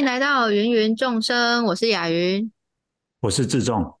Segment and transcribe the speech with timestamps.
[0.00, 2.50] 欢迎来到芸芸众生，我是雅云，
[3.20, 3.98] 我是志仲。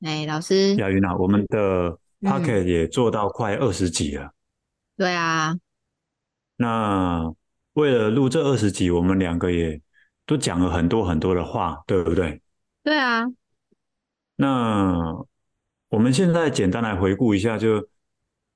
[0.00, 4.24] 哎，老师，雅云啊，我们的 Podcast 也做到快二十集了。
[4.24, 4.32] 嗯、
[4.96, 5.54] 对啊。
[6.56, 7.30] 那
[7.74, 9.78] 为了录这二十集，我们两个也
[10.24, 12.40] 都讲了很多很多的话，对不对？
[12.82, 13.26] 对啊。
[14.36, 15.22] 那
[15.90, 17.86] 我们现在简单来回顾一下，就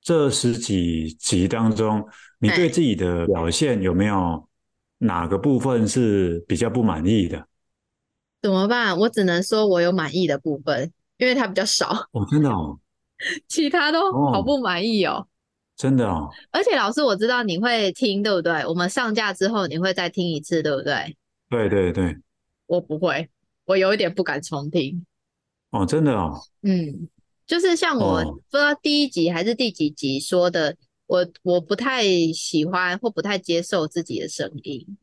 [0.01, 2.03] 这十几集当中，
[2.39, 4.46] 你对自己的表现有没有
[4.99, 7.47] 哪个部分是比较不满意的？
[8.41, 8.97] 怎么办？
[8.97, 10.91] 我只能说我有满意的部分。
[11.17, 12.77] 因为它比较少哦，真的哦，
[13.49, 15.27] 其他都好不满意哦，哦，
[15.75, 16.29] 真的哦。
[16.51, 18.63] 而且老师，我知道你会听，对不对？
[18.67, 21.17] 我们上架之后你会再听一次，对不对？
[21.49, 22.15] 对对对，
[22.67, 23.27] 我不会，
[23.65, 25.03] 我有一点不敢重听。
[25.71, 26.39] 哦，真的哦。
[26.61, 27.09] 嗯，
[27.47, 30.75] 就是像我不知道第一集还是第几集说的，哦、
[31.07, 34.97] 我我不太喜欢或不太接受自己的声音。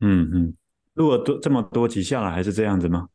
[0.00, 0.54] 嗯嗯，
[0.94, 3.08] 如果多这么多集下来还是这样子吗？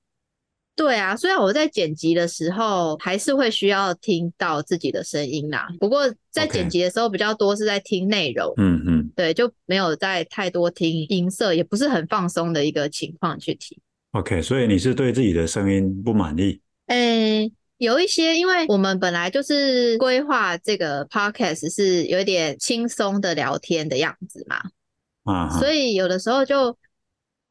[0.75, 13.77] 对啊，虽然我在剪辑的时候还是会需要听到自己的声音啦，不过在剪辑的时候比较多是在听内容，嗯嗯，对，就没有在太多听音色，也不是很放松的一个情况去听。
[14.11, 16.59] OK，所以你是对自己的声音不满意？
[16.87, 24.57] 诶，有一些，因为我们本来就是规划这个 Podcast 是有一点轻松的聊天的样子嘛，
[25.23, 26.77] 啊，所以有的时候就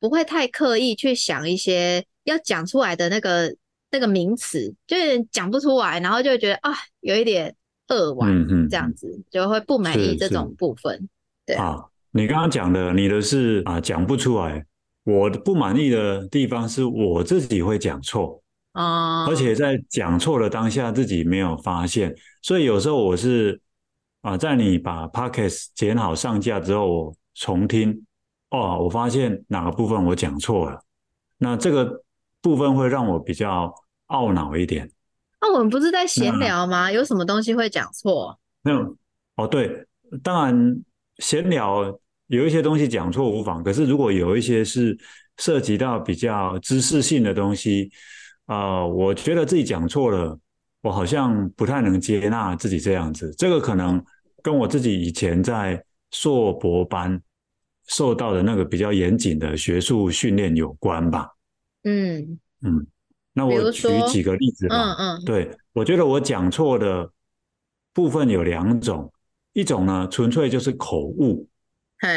[0.01, 2.05] 不会太刻意去想一些。
[2.25, 3.55] 要讲出来的那个
[3.91, 7.55] 那个名词，就是讲不出来，然后就觉得啊，有一点
[7.89, 11.07] 扼腕，嗯嗯，这样子就会不满意这种部分。
[11.45, 14.65] 对啊，你刚刚讲的，你的是啊，讲不出来。
[15.05, 18.43] 我不满意的地方是我自己会讲错
[18.75, 23.61] 啊，而且在讲错了当下自己没有发现，所以有时候我是
[24.21, 28.05] 啊，在你把 Podcast 剪好上架之后，我重听
[28.51, 30.81] 哦，我发现哪个部分我讲错了，
[31.39, 32.05] 那这个。
[32.45, 33.75] 部分会让我比较
[34.09, 34.87] 懊恼一点。
[35.41, 36.93] 那、啊、我们不是在闲聊吗？
[36.93, 38.39] 有什么东西会讲错？
[38.61, 38.95] 没有
[39.37, 39.87] 哦，对，
[40.23, 40.77] 当然
[41.21, 43.65] 闲聊有一些东西讲错无妨。
[43.65, 44.95] 可是如果有一些是
[45.39, 47.91] 涉及到比较知识性的东西，
[48.47, 50.39] 啊、呃，我觉得自己讲错了，
[50.83, 53.35] 我好像不太能接纳自己这样子。
[53.39, 54.05] 这个可能
[54.43, 57.21] 跟我自己以前在硕博班
[57.87, 61.31] 受到的那个比较严谨的学术训练有关吧。
[61.85, 62.87] 嗯嗯，
[63.33, 64.95] 那我举几个例子吧。
[64.95, 67.11] 嗯嗯，对，我觉得我讲错的
[67.93, 69.13] 部分有两种，
[69.53, 71.49] 一种呢纯粹就是口误，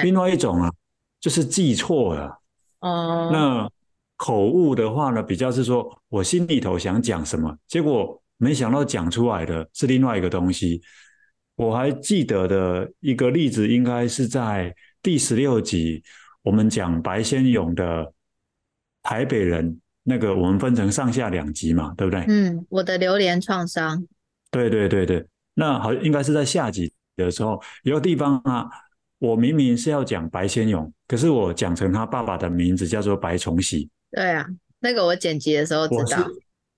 [0.03, 0.71] 另外一种啊
[1.19, 2.39] 就是记错了。
[2.79, 3.69] 哦，那
[4.17, 10.81] 口误的话呢，比较是说我心里头想讲什么，结果没想到讲出来的是另外一个东西。
[11.55, 16.03] 我还记得的一个例子，应该是在第十六集，
[16.41, 18.11] 我们讲白先勇的。
[19.03, 22.25] 台北人那个，我们分成上下两集嘛，对不对？
[22.27, 24.05] 嗯，我的榴莲创伤。
[24.51, 28.67] 对对对对，那好，应该是在下集的时候，有个地方啊，
[29.19, 33.89] 我明明是要讲白先勇，可是我讲成他爸爸的名字叫做白崇禧。
[34.11, 34.45] 对啊，
[34.79, 36.25] 那个我剪辑的时候知道。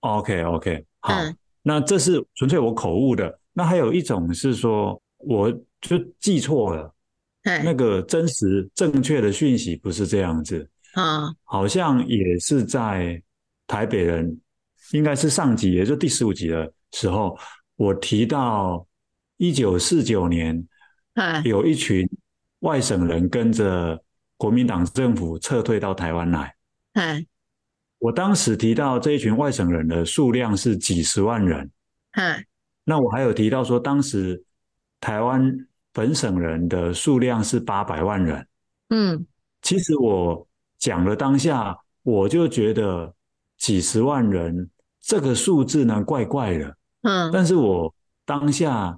[0.01, 3.39] OK OK，好，嗯，那这是纯粹我口误的。
[3.53, 5.51] 那还有一种是说，我
[5.81, 6.93] 就记错了，
[7.43, 10.69] 那个真实正确的讯息不是这样子。
[10.93, 13.21] 啊，好像也是在
[13.67, 14.39] 台北人，
[14.93, 17.37] 应该是上集，也就第十五集的时候，
[17.75, 18.87] 我提到
[19.37, 20.65] 一九四九年，
[21.43, 22.09] 有一群
[22.59, 24.01] 外省人跟着
[24.37, 26.55] 国民党政府撤退到台湾来。
[27.99, 31.71] 我当时提到这一群外省人的数量是几十万人。
[32.83, 34.43] 那我还有提到说，当时
[34.99, 38.47] 台湾本省人的数量是八百万人。
[38.89, 39.25] 嗯，
[39.61, 40.45] 其实我。
[40.79, 43.13] 讲了当下，我就觉得
[43.57, 44.69] 几十万人
[45.01, 46.77] 这个数字呢，怪怪的。
[47.01, 48.97] 嗯，但是我当下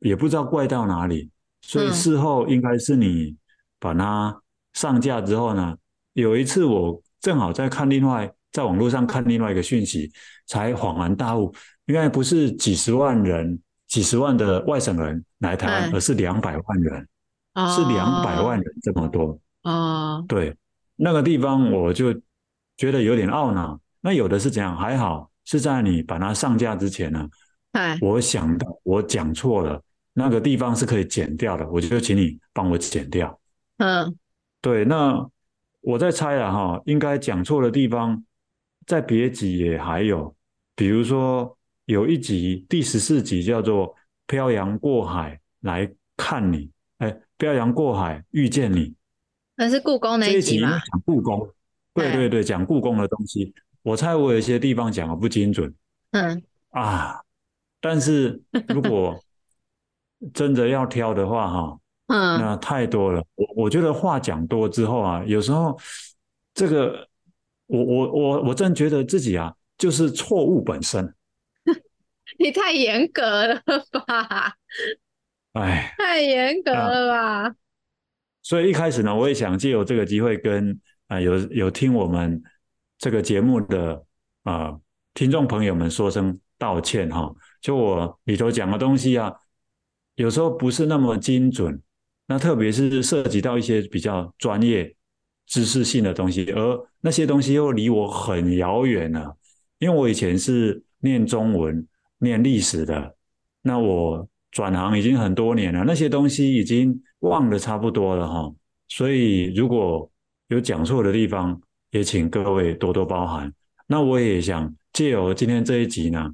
[0.00, 1.30] 也不知道怪到哪里，
[1.62, 3.34] 所以事后应该是你
[3.78, 4.42] 把它
[4.74, 5.74] 上架之后呢，
[6.16, 10.10] 有一次我正好在看另外，在网络上看另外一个讯息，
[10.46, 11.54] 才恍然大悟，
[11.84, 17.06] 原来不是几十万人、几十万的外省人来台湾，而是两百万人，
[17.68, 19.38] 是两百万人这么多。
[19.60, 20.56] 啊、uh，对，
[20.96, 22.14] 那个地方我就
[22.78, 23.78] 觉得有点懊恼。
[24.00, 24.74] 那有的是怎样？
[24.74, 27.28] 还好是在你把它上架之前呢，
[27.72, 29.82] 哎，我想到我讲错了，
[30.14, 33.38] 那个地方是可以剪掉的，我就请你帮我剪掉。
[33.76, 34.16] 嗯，
[34.62, 35.28] 对，那
[35.86, 38.24] 我在猜了哈，应该讲错的地方
[38.86, 40.34] 在别集也还有，
[40.74, 43.94] 比如说有一集第十四集叫做
[44.26, 46.58] 《漂洋过海来看你》，
[46.98, 48.96] 哎，漂洋过海遇见你。
[49.54, 50.70] 那是故宫那一集吗？
[50.90, 51.48] 讲故宫，
[51.94, 53.54] 对对对，讲故宫的东西。
[53.82, 55.72] 我猜我有些地方讲的不精准。
[56.10, 57.20] 嗯啊，
[57.80, 59.16] 但是如果
[60.34, 63.24] 真的要挑的话，哈，嗯，那太多了。
[63.34, 65.78] 我我觉得话讲多之后啊，有时候
[66.54, 67.08] 这个，
[67.66, 71.12] 我我我我真觉得自己啊，就是错误本身。
[72.38, 74.54] 你太严格了吧？
[75.54, 77.54] 哎，太严格了吧？
[78.42, 80.70] 所以一开始呢，我也想借由这个机会跟
[81.08, 82.40] 啊、呃、有有听我们
[82.98, 84.04] 这个节目的
[84.44, 84.80] 啊、呃、
[85.14, 87.34] 听众朋友们说声道歉哈。
[87.60, 89.32] 就我里头讲的东西啊，
[90.14, 91.82] 有时候不是那么精准，
[92.26, 94.94] 那特别是涉及到一些比较专业
[95.46, 99.36] 知识性的东西，而那些东西又离我很遥远了。
[99.78, 101.86] 因为我以前是念中文、
[102.18, 103.16] 念历史的，
[103.62, 107.02] 那我转行已经很多年了，那些东西已经。
[107.20, 108.54] 忘得差不多了哈，
[108.88, 110.08] 所以如果
[110.48, 111.58] 有讲错的地方，
[111.90, 113.52] 也请各位多多包涵。
[113.86, 116.30] 那我也想借由今天这一集呢，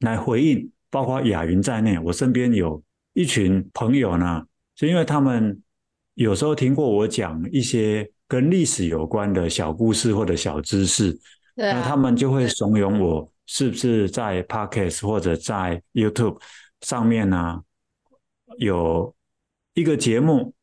[0.00, 2.82] 来回应，包括雅云在内，我身边有
[3.14, 4.44] 一群朋友呢，
[4.76, 5.60] 是因为他们
[6.14, 11.10] 有时候听过我讲一些跟历史有关的小故事或者小知识，
[11.56, 16.40] 啊、那他们就会怂恿我，是不是在 Podcast 或者在 YouTube
[16.80, 17.62] 上面呢
[18.58, 19.14] 有。
[19.76, 20.54] 一个节目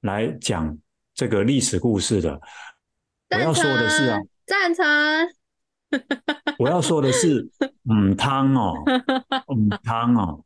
[0.00, 0.78] 来讲
[1.12, 2.40] 这个历史故事的，
[3.28, 4.86] 我要说的是啊，赞成。
[6.58, 7.46] 我要说的是，
[7.92, 8.72] 嗯，汤哦，
[9.54, 10.42] 嗯，汤哦，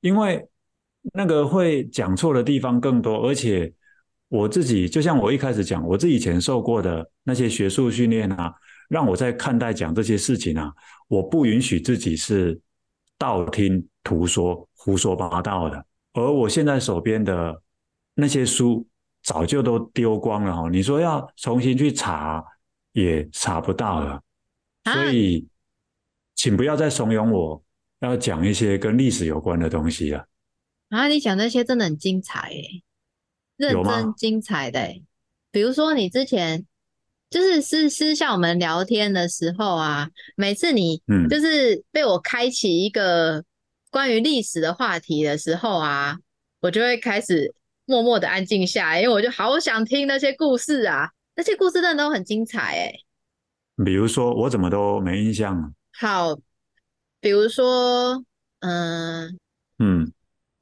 [0.00, 0.48] 因为
[1.12, 3.72] 那个会讲错的地方更多，而且
[4.28, 8.52] 我自己就像我一开始讲，我自己以前受过的那些学术训练啊，
[8.88, 10.72] 让我在看待讲这些事情啊，
[11.06, 12.58] 我不允许自己是
[13.18, 15.84] 道听途说、胡说八道的。
[16.14, 17.62] 而我现在手边的
[18.14, 18.86] 那些书
[19.22, 22.42] 早就都丢光了哈，你说要重新去查
[22.92, 24.22] 也查不到了，
[24.84, 25.46] 所以
[26.34, 27.62] 请不要再怂恿我
[28.00, 30.24] 要讲一些跟历史有关的东西了。
[30.94, 32.82] 啊，你讲那些真的很精彩诶，
[33.56, 35.02] 认真精彩的诶，
[35.50, 36.64] 比如说你之前
[37.28, 43.44] 就是私私下我们聊天的时候啊，每次你嗯就是被我开启一个。
[43.90, 46.18] 关于历史的话题的时候啊，
[46.58, 47.54] 我就会开始
[47.84, 52.92] 默默的安静下来，因为我就好想听那些故事啊，那些故事真的都很精彩哎。
[53.84, 55.70] 比如说，我怎么都没印象了。
[55.92, 56.36] 好，
[57.20, 58.24] 比如说，
[58.58, 59.38] 嗯
[59.78, 60.12] 嗯，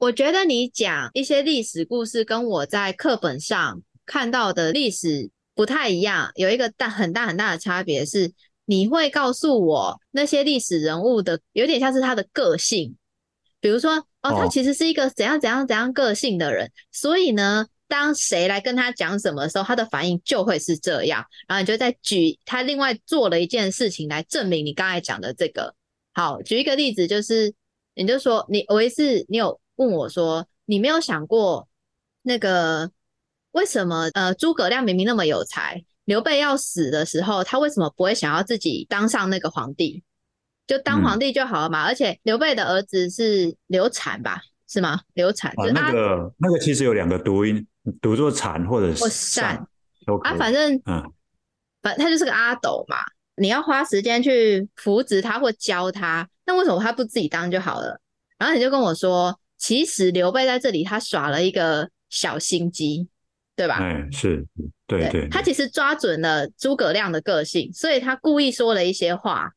[0.03, 8.33] 我觉得你讲一些历史故事，跟我在课本上看到的历史不太一样，有一个大很大很大的差别是，
[8.65, 12.97] 你会告诉我那些历史人物的有点像是他的个性。
[13.61, 21.23] 比如说，哦，他其实是一个怎样怎样怎样个性的人，所以呢，当谁来跟他讲什么的时候，他的反应就会是这样。
[21.47, 25.73] 然后你就再举他另外做了一件事情来证明你刚才讲的这个。
[26.13, 27.53] 好，举一个例子，就是
[27.95, 31.67] 你就说你，我一次，你有问我说，你没有想过
[32.21, 32.91] 那个
[33.51, 40.03] 为什么呃诸葛亮明明那么有才，刘备要死的时候，他为什么不会想要自己当上那个皇帝？
[40.65, 44.41] 就当皇帝就好了嘛，嗯、而且刘备的儿子是刘禅吧？
[44.65, 45.01] 是吗？
[45.13, 47.67] 刘禅、啊、那个那个其实有两个读音，
[48.01, 49.57] 读作禅或者是善
[50.23, 51.03] 啊，反正嗯，
[51.81, 52.97] 反他就是个阿斗嘛。
[53.35, 57.99] 你要花时间去扶植他或教他，那为什么他不自己当就好了？
[58.37, 63.07] 然后你就跟我说，其实刘备在这里他耍了一个小心机，
[63.55, 63.77] 对吧？
[63.79, 64.45] 哎，是
[64.85, 69.53] 对对，对，他其实抓准了诸葛亮的个性，所以他故意说了一些话。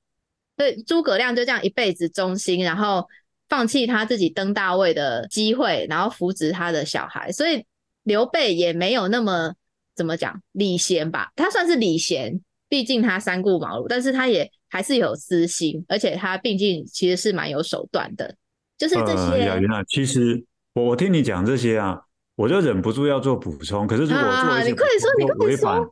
[0.56, 3.04] 对，诸葛亮就这样一辈子忠心，然后
[3.48, 7.32] 放弃他自己登大位的机会，然后扶植他的小孩。
[7.32, 7.66] 所以
[8.04, 9.54] 刘备也没有那么
[9.96, 11.32] 怎么讲礼贤吧？
[11.34, 18.36] 他算是礼贤，毕竟他三顾茅庐，但是他也还是有私心，而且他毕竟其实是蛮有手段的。
[18.78, 19.44] 就是这些。
[19.44, 22.00] 雅云啊，其实我我听你讲这些啊，
[22.34, 23.86] 我就忍不住要做补充。
[23.86, 25.90] 可是如果做一些、啊、你快点说，你快点说，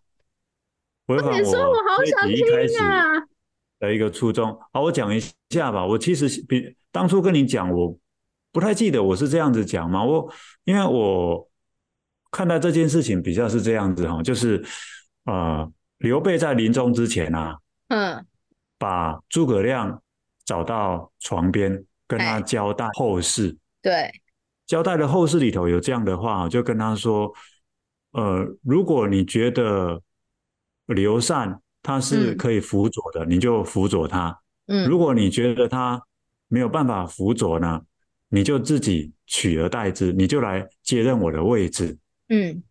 [1.06, 2.44] 违反我，我好想听
[2.80, 3.26] 啊。
[3.80, 5.84] 的一个初衷，好，我讲一下吧。
[5.84, 7.98] 我其实比当初跟你讲，我
[8.52, 10.02] 不太记得我是这样子讲嘛。
[10.02, 10.32] 我
[10.64, 11.46] 因为我
[12.30, 14.64] 看待这件事情比较是这样子哈，就是
[15.24, 18.24] 呃，刘备在临终之前啊，嗯，
[18.78, 20.00] 把诸葛亮
[20.44, 21.84] 找到床边，
[22.16, 23.56] 跟他交代后事。
[23.82, 24.10] 对，
[24.66, 27.32] 交代的后事里头有这样的话，就跟他说，
[28.12, 30.00] 呃，如果你觉得
[30.86, 31.60] 刘禅。
[31.86, 34.34] 他是可以辅佐的，嗯，你就辅佐他。
[34.68, 36.02] 嗯，如果你觉得他
[36.48, 37.78] 没有办法辅佐呢，
[38.30, 41.98] 你就自己取而代之，你就来接任我的位置。
[42.30, 42.62] 嗯，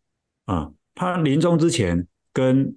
[0.46, 2.76] 啊，他临终之前跟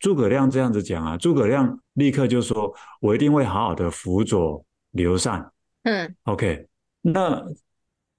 [0.00, 5.48] 诸葛亮这样子讲啊，诸葛亮立刻就说：“我一定会好好的辅佐刘禅。”
[5.86, 6.66] 嗯，OK，
[7.00, 7.40] 那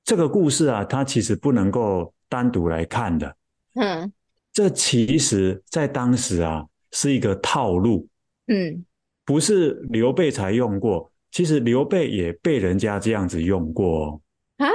[0.06, 3.36] 这个故事啊，它其实不能够单独来看的。
[3.76, 4.10] 嗯，
[4.54, 8.08] 这其实在当时啊是一个套路。
[8.48, 8.86] 嗯，
[9.26, 14.22] 不是刘备才用过，其实刘备也被人家这样子用过。
[14.60, 14.66] 啊，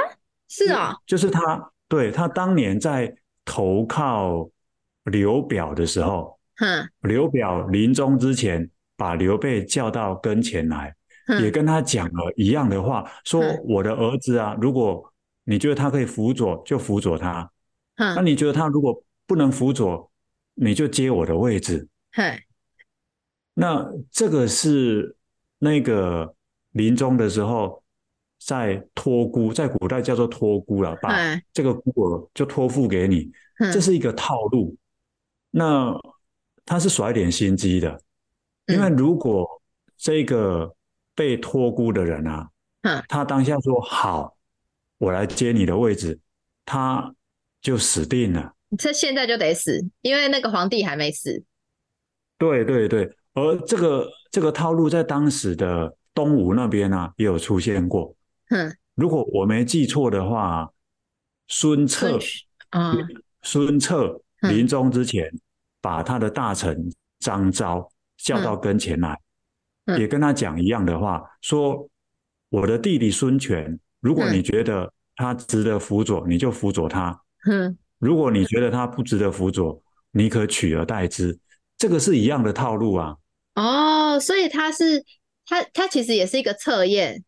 [0.49, 4.51] 是啊，就是他，对，他当年在投靠
[5.05, 6.39] 刘表的时候。
[6.61, 8.69] 嗯，刘表临终之前，
[8.99, 10.95] 把刘备叫到跟前来，
[11.41, 15.03] 也跟他讲了一样的话，说：“我的儿子啊，如果
[15.45, 17.47] 你觉得他可以辅佐，就辅佐他；
[17.97, 20.11] 那你觉得他如果不能辅佐，
[20.55, 21.89] 你就接我的位置。”
[23.55, 25.17] 那这个是
[25.59, 26.35] 那个
[26.71, 27.83] 临终的时候
[28.39, 31.15] 在托孤，在古代叫做托孤了，把
[31.53, 33.31] 这个孤儿就托付给你，
[33.73, 34.77] 这是一个套路。
[35.51, 35.95] 那
[36.65, 38.01] 他是耍一点心机的，
[38.67, 39.47] 因为如果
[39.99, 40.75] 这个
[41.15, 42.49] 被托孤的人啊，
[42.83, 44.37] 嗯，他当下说好，
[44.99, 46.19] 我来接你的位置，
[46.65, 47.15] 他
[47.61, 48.55] 就死定了。
[48.79, 51.45] 这现在就得死，因为那个皇帝还没死。
[52.39, 58.15] 对对对，而这个这个套路在当时的东吴那边啊也有出现过。
[58.51, 60.71] 嗯，如果我没记错的话，
[61.49, 62.19] 孙策
[62.71, 62.95] 啊，
[63.43, 65.31] 孙策临终之前。
[65.85, 66.89] 把他的大臣
[67.19, 69.19] 张昭叫到跟前来，
[69.99, 71.89] 也跟他讲一样的话，说
[72.51, 77.13] ：“我的弟弟孙权，如果你觉得他值得辅佐，你就辅佐他；
[77.51, 81.39] 嗯、如果你觉得他不值得辅佐，你可取而代之。”
[81.77, 83.17] 这个是一样的套路啊。
[83.55, 85.05] 哦，所以他是
[85.47, 87.25] 他他其实也是一个测验。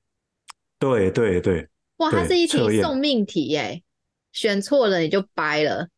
[0.78, 1.68] 对对对。
[1.96, 3.82] 哇，它是一题送命题耶，
[4.32, 5.88] 选错了你就掰了。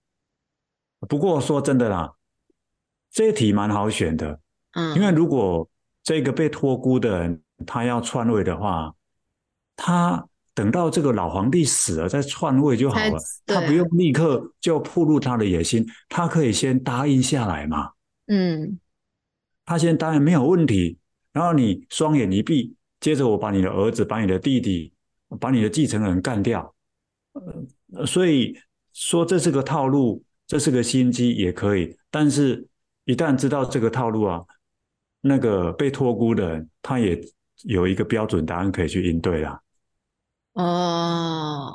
[1.09, 2.13] 不过说真的啦。
[3.11, 4.41] 这一题蛮好选的，
[4.73, 5.67] 嗯，因为如果
[6.07, 8.95] 这个被托孤的人他要篡位的话，
[9.75, 17.91] 他等到这个老皇帝死了再篡位就好了，他不用立刻就暴露他的野心，他可以先答应下来嘛，
[18.29, 18.79] 嗯，
[19.65, 20.97] 他先答应没有问题，
[21.33, 24.93] 然后你双眼一闭，接着我把你的儿子、把你的弟弟、
[25.41, 26.73] 把你的继承人干掉，
[27.33, 28.57] 呃，所以
[28.93, 32.65] 说这是个套路，这是个心机也可以，但是。
[33.09, 34.43] 一旦知道这个套路啊，
[35.27, 37.21] 那个被托孤的人，他也
[37.65, 39.61] 有一个标准答案可以去应对啦。
[40.55, 41.73] 哦，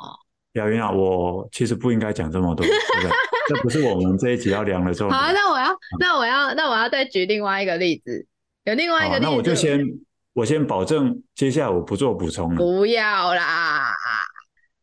[0.52, 3.10] 亚云啊，我其实不应该讲这么多，对不对？
[3.48, 5.18] 这不是我们这一集要量的重点。
[5.18, 8.26] 好，那我要，那我要，那我要再举另外一个例子，
[8.64, 9.84] 有另外一个例子，那我就先，
[10.32, 12.56] 我先保证，接下来我不做补充了。
[12.56, 13.92] 不要啦，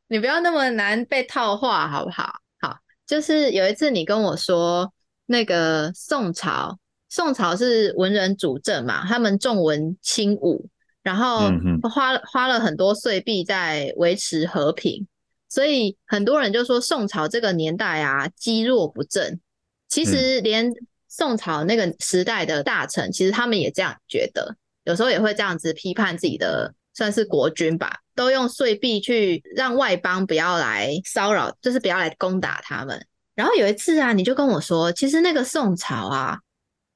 [0.08, 2.34] 你不要那么难被套话，好不好？
[2.62, 4.92] 好，就是有一次你跟我说。
[5.32, 10.70] 那个宋朝，宋朝是文人主政嘛，他们重文轻武，
[11.02, 11.50] 然后
[11.90, 15.08] 花花了很多岁币在维持和平，
[15.50, 19.40] 所以很多人就说宋朝这个年代啊，积弱不振。
[19.88, 20.72] 其实连
[21.08, 33.04] 宋朝那个时代的大臣，其实他们也这样觉得，有时候也会这样子批判自己的，算是国君吧，都用岁币去让外邦不要来骚扰，就是不要来攻打他们。
[33.34, 36.38] 然后有一次啊，你就跟我说，其实那个宋朝啊，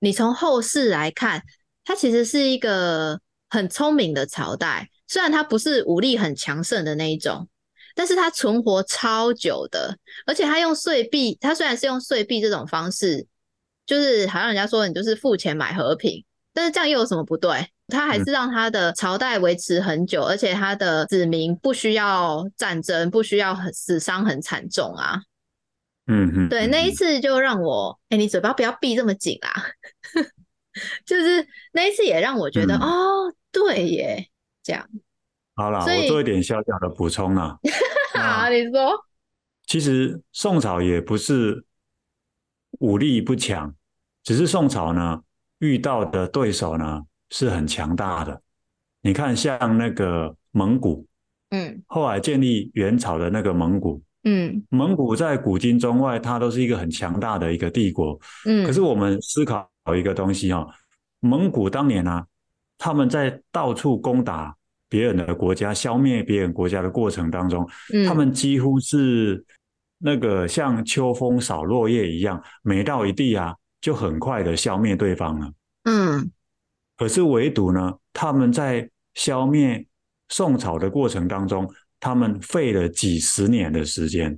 [0.03, 1.41] 你从后世来看，
[1.85, 3.17] 它其实是一个
[3.49, 4.89] 很聪明的朝代。
[5.07, 7.47] 虽然它不是武力很强盛的那一种，
[7.95, 13.25] 但是它存活超久的，而且它用碎币，它虽然是用碎币这种方式，
[13.85, 17.65] 就是好像人家说你就是付钱买和平，但是这样又有什么不对？
[17.87, 25.21] 它还是让它的朝代维持很久，而且它的子民不需要战争，不需要很死伤很惨重啊。
[26.07, 29.51] 嗯嗯，对，那一次就让我，哎、欸，你嘴巴不要闭这么紧啊，
[31.05, 34.27] 就是那一次也让我觉得，嗯、哦，对耶，
[34.61, 34.89] 这样。
[35.55, 37.57] 好了，我做一点小小的补充啦。
[38.15, 39.05] 好，你说。
[39.65, 41.63] 其实宋朝也不是
[42.79, 43.73] 武力不强，
[44.23, 45.21] 只是宋朝呢
[45.59, 48.41] 遇到的对手呢是很强大的。
[49.01, 51.07] 你看，像那个蒙古，
[51.51, 54.03] 嗯，后来建立元朝的那个蒙古。
[54.25, 58.17] 嗯，蒙古在古今中外，它都是一个很强大的一个帝国。
[58.45, 60.65] 嗯，可是我们思考一个东西哦，
[61.19, 62.25] 蒙古当年啊，
[62.77, 64.55] 他们在到处攻打
[64.87, 69.43] 别人的国家、消灭别人国家的过程当中，嗯，他们几乎是
[69.97, 75.51] 那个像秋风扫落叶一样，每到一地啊，就很快的消灭对方了。
[75.83, 76.31] 嗯，
[76.95, 79.85] 可是唯独呢，他们在消灭
[80.29, 81.69] 宋朝的过程当中。
[82.03, 84.37] 他们费了几十年的时间，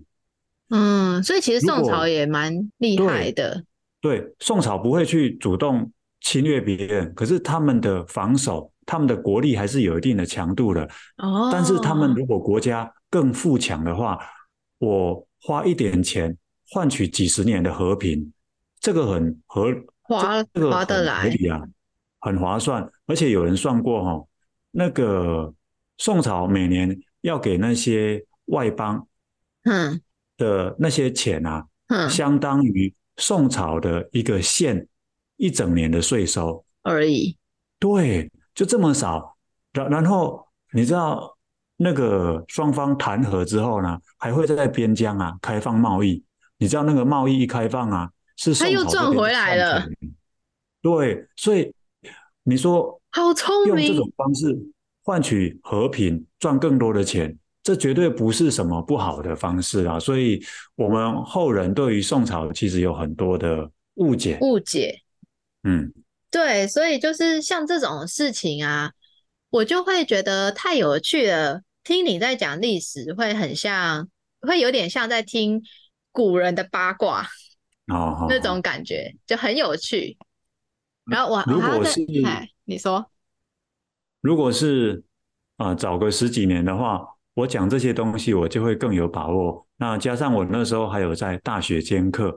[0.69, 3.63] 嗯，所以其实宋朝也蛮厉害的。
[3.99, 5.91] 对，对，宋朝不会去主动
[6.21, 10.87] 侵略别人，可是他们的防守，他们的国力还是有一定的强度的。
[11.17, 14.19] 哦，但是他们如果国家更富强的话，
[14.77, 16.37] 我花一点钱
[16.69, 18.31] 换取几十年的和平，
[18.79, 21.59] 这个很合划，这个划得来，合理啊，
[22.19, 22.87] 很划算。
[23.07, 24.27] 而且有人算过哈、哦，
[24.69, 25.51] 那个
[25.97, 26.95] 宋朝每年
[27.25, 29.07] 要给那些外邦
[29.63, 29.99] 嗯
[30.37, 34.87] 的那些钱啊，嗯，相当于宋朝的一个县
[35.37, 37.35] 一整年的税收而已。
[37.79, 39.35] 对，就这么少。
[39.73, 41.35] 然然后你知道
[41.77, 46.23] 那个双方谈和之后呢，还会在边疆啊开放贸易。
[46.57, 49.83] 你知道那个贸易一开放啊，是他又赚回来了。
[50.81, 51.73] 对，所以
[52.43, 54.55] 你说好聪明，用这种方式
[55.05, 57.37] 换取和平，赚更多的钱。
[57.61, 60.43] 这绝对不是什么不好的方式啊，所以
[60.75, 64.37] 我们后人对于宋朝其实有很多的误解。
[64.41, 65.01] 误解，
[65.63, 65.91] 嗯，
[66.29, 68.91] 对，所以就是像这种事情啊，
[69.49, 71.61] 我就会觉得太有趣了。
[71.83, 74.07] 听你在讲历史，会很像，
[74.41, 75.61] 会有点像在听
[76.11, 77.27] 古人的八卦
[77.87, 80.17] 哦， 那种感觉就很有趣。
[81.05, 81.99] 然后我如果是
[82.65, 83.09] 你说，
[84.25, 85.03] 如果是
[85.57, 87.05] 啊，早个十几年的话。
[87.35, 89.67] 我讲这些东西，我就会更有把握。
[89.75, 92.33] 那加上我那时候还有在大学兼课，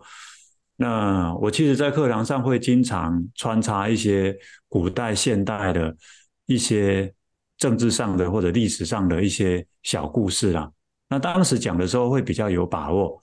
[0.75, 4.37] 那我其实，在课堂上会经常穿插一些
[4.69, 5.97] 古代、现代的
[6.47, 7.15] 一些
[7.59, 10.69] 政治上的或者历史上的一些小故事啦。
[11.09, 13.23] 那当时讲的时候会比较有把握，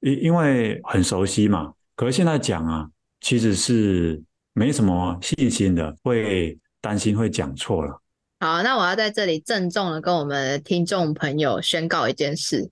[0.00, 1.72] 因因为很熟悉嘛。
[1.94, 2.90] 可是现在讲啊，
[3.20, 4.20] 其实是
[4.54, 8.01] 没什么信心的，会担心会讲错了。
[8.42, 12.68] 好，那我要在这里郑重的跟我们听众朋友宣告一件事，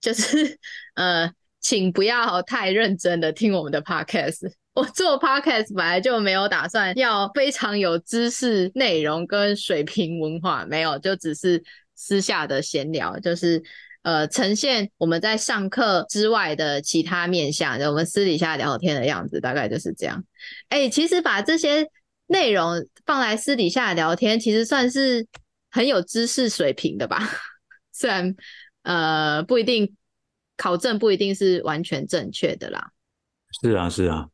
[0.00, 0.56] 就是
[0.94, 1.28] 呃，
[1.60, 4.48] 请不要太认真的听我们的 podcast。
[4.74, 11.60] 我做 podcast 本来就没有打算要非常有知识内容跟水平文化，没有，就只是
[11.96, 13.60] 私下的闲聊，就是
[14.02, 20.24] 呃，呈现我们在上课之外的其他面向，就我们私底下聊天的样子，大概就是这样。
[20.68, 21.88] 哎、其实把这些。
[22.28, 25.26] 内容放来私底下聊天，其实算是
[25.70, 27.18] 很有知识水平的吧？
[27.92, 28.36] 虽然
[28.82, 29.96] 呃不一定
[30.56, 32.92] 考证不一定是完全正确的啦。
[33.60, 34.28] 是啊，是啊。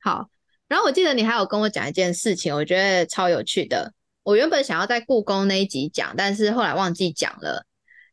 [0.00, 0.28] 好，
[0.66, 3.92] 然后我记得你还有跟我讲一件事情，我觉得超有趣的。
[4.22, 7.64] 我原本想要在故宫那一集讲，但是后来忘记讲了。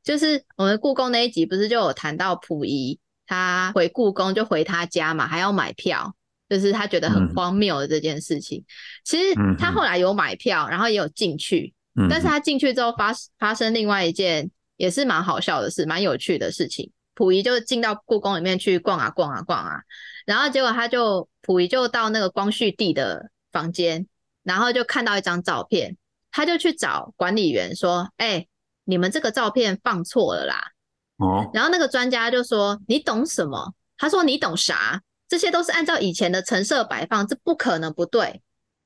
[0.04, 6.16] 就是我们故宫那一集不是就有谈到溥仪他回故宫就回他家嘛，还要买票。
[6.48, 8.66] 就是他觉得很荒谬的这件事情，嗯、
[9.04, 16.92] 其实他后来有买票，然后也有进去，嗯、但是他进去之后发发生另外一件也是蛮好笑的事，蛮有趣的事情。
[17.16, 19.80] 溥仪就进到故宫里面去逛啊逛啊逛啊，
[20.26, 24.06] 然后结果他就溥仪就到那个光绪帝的房间，
[24.44, 25.96] 然后就看到一张照片，
[26.30, 28.48] 他就去找管理员说：“哎、欸，
[28.84, 30.72] 你们这个照片放错了啦。”
[31.18, 38.42] 哦，然后那个专家就说：“你懂什么？”他说：“你懂啥？”这些都是按照以前的陈设摆放，这不可能不对。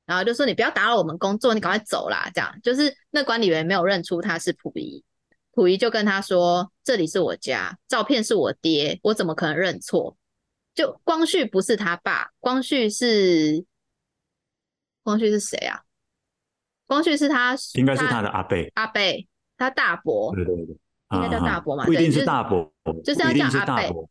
[0.06, 2.28] 然后就说你不要打扰我们工作，你赶快走啦。
[2.34, 5.04] 这样就是那管理员没有认出他是溥仪，
[5.52, 10.16] 溥仪就跟他说：“这里是我家，照片是我爹，我怎么可能认错？”
[10.74, 13.64] 就光绪不是他爸，光绪是
[15.02, 15.82] 光绪是谁啊？
[16.86, 20.76] 光绪是他应该是他的阿贝，阿贝他大伯，对对对，
[21.10, 21.84] 应该叫大伯嘛？
[21.84, 22.72] 不一定是大伯，
[23.04, 24.08] 就是要叫阿伯。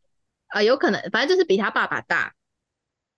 [0.50, 2.34] 啊、呃，有可能，反正就是比他爸爸大。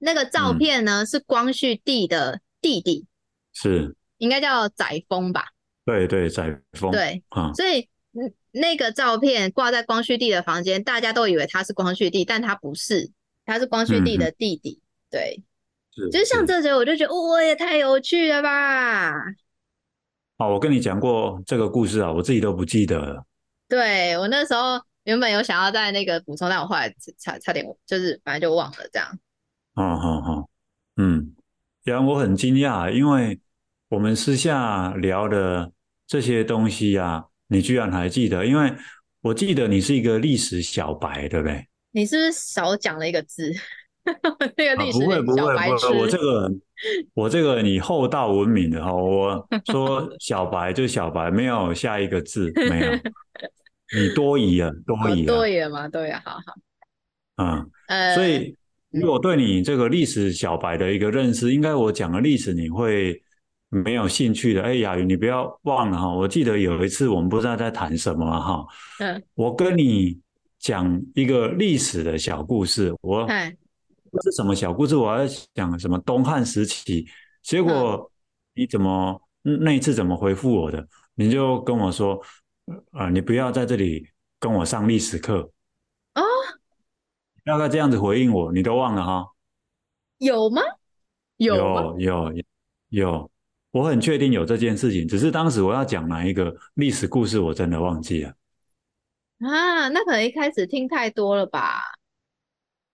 [0.04, 3.06] 那个照片呢，嗯、是光绪帝的弟弟，
[3.54, 5.50] 是应该叫载沣吧？
[5.86, 6.92] 对对，载沣。
[6.92, 7.88] 对，啊，所以
[8.52, 13.12] 那个照片挂在光绪帝的房间，大家都以为他是光绪帝，但他不是，
[13.46, 14.82] 他是光绪帝的弟弟。
[14.82, 15.44] 嗯、对，
[15.94, 19.14] 是就是像这些，我就觉得，哦，也太有趣了吧！
[20.38, 23.24] 哦，我跟你讲过这个故事啊，我自己都不记得了。
[23.70, 24.82] 对，我那时候。
[25.04, 29.20] 原本有想要在那个补充，但我后来差差点就是反正就忘了这样。
[29.74, 30.50] 好好好，
[30.98, 31.34] 嗯，
[31.84, 33.40] 然后我很惊讶，因为
[33.90, 35.72] 我们私下聊的
[36.06, 38.46] 这些东西呀、啊，你居然还记得？
[38.46, 38.72] 因为
[39.22, 41.68] 我记得你是一个历史小白，对不对？
[41.92, 43.52] 你是不是少讲了一个字？
[44.56, 46.52] 那个历史小白、啊、不会不会不会，我这个
[47.14, 52.92] 我这个你厚道文明的哈，我说小白就小白，没有下一个字，没有。
[53.96, 55.88] 你多疑了，多疑了，多疑了吗？
[55.88, 56.42] 对呀，好好。
[57.38, 58.56] 嗯，呃，所以
[58.90, 63.22] 如果对你这个历史小白的一个认识，应该我讲的历史你会
[63.70, 64.62] 没有兴趣的。
[64.62, 68.66] 哎，雅云，你不要忘了哈，我记得有一次我们不知道在谈什么哈。
[69.00, 69.22] 嗯。
[69.34, 70.20] 我跟你
[70.60, 73.26] 讲一个历史的小故事，我
[74.10, 77.06] 不是什么小故事，我要讲什么东汉时期，
[77.42, 78.12] 结果
[78.54, 80.88] 你怎么那一次怎么回复我的？
[81.16, 82.20] 你就跟我说，
[82.92, 84.08] 啊、呃，你不要在这里
[84.40, 85.52] 跟我上历史课
[86.14, 86.24] 啊，
[87.44, 89.28] 大概这样子回应我，你都忘了哈？
[90.18, 90.62] 有吗？
[91.38, 92.44] 有有有
[92.90, 93.32] 有，
[93.72, 98.34] 我很确定有这件事情，只是当时我要讲哪一个历史故事，我真的忘记了。
[99.40, 101.82] 啊，那可能一开始听太多了吧？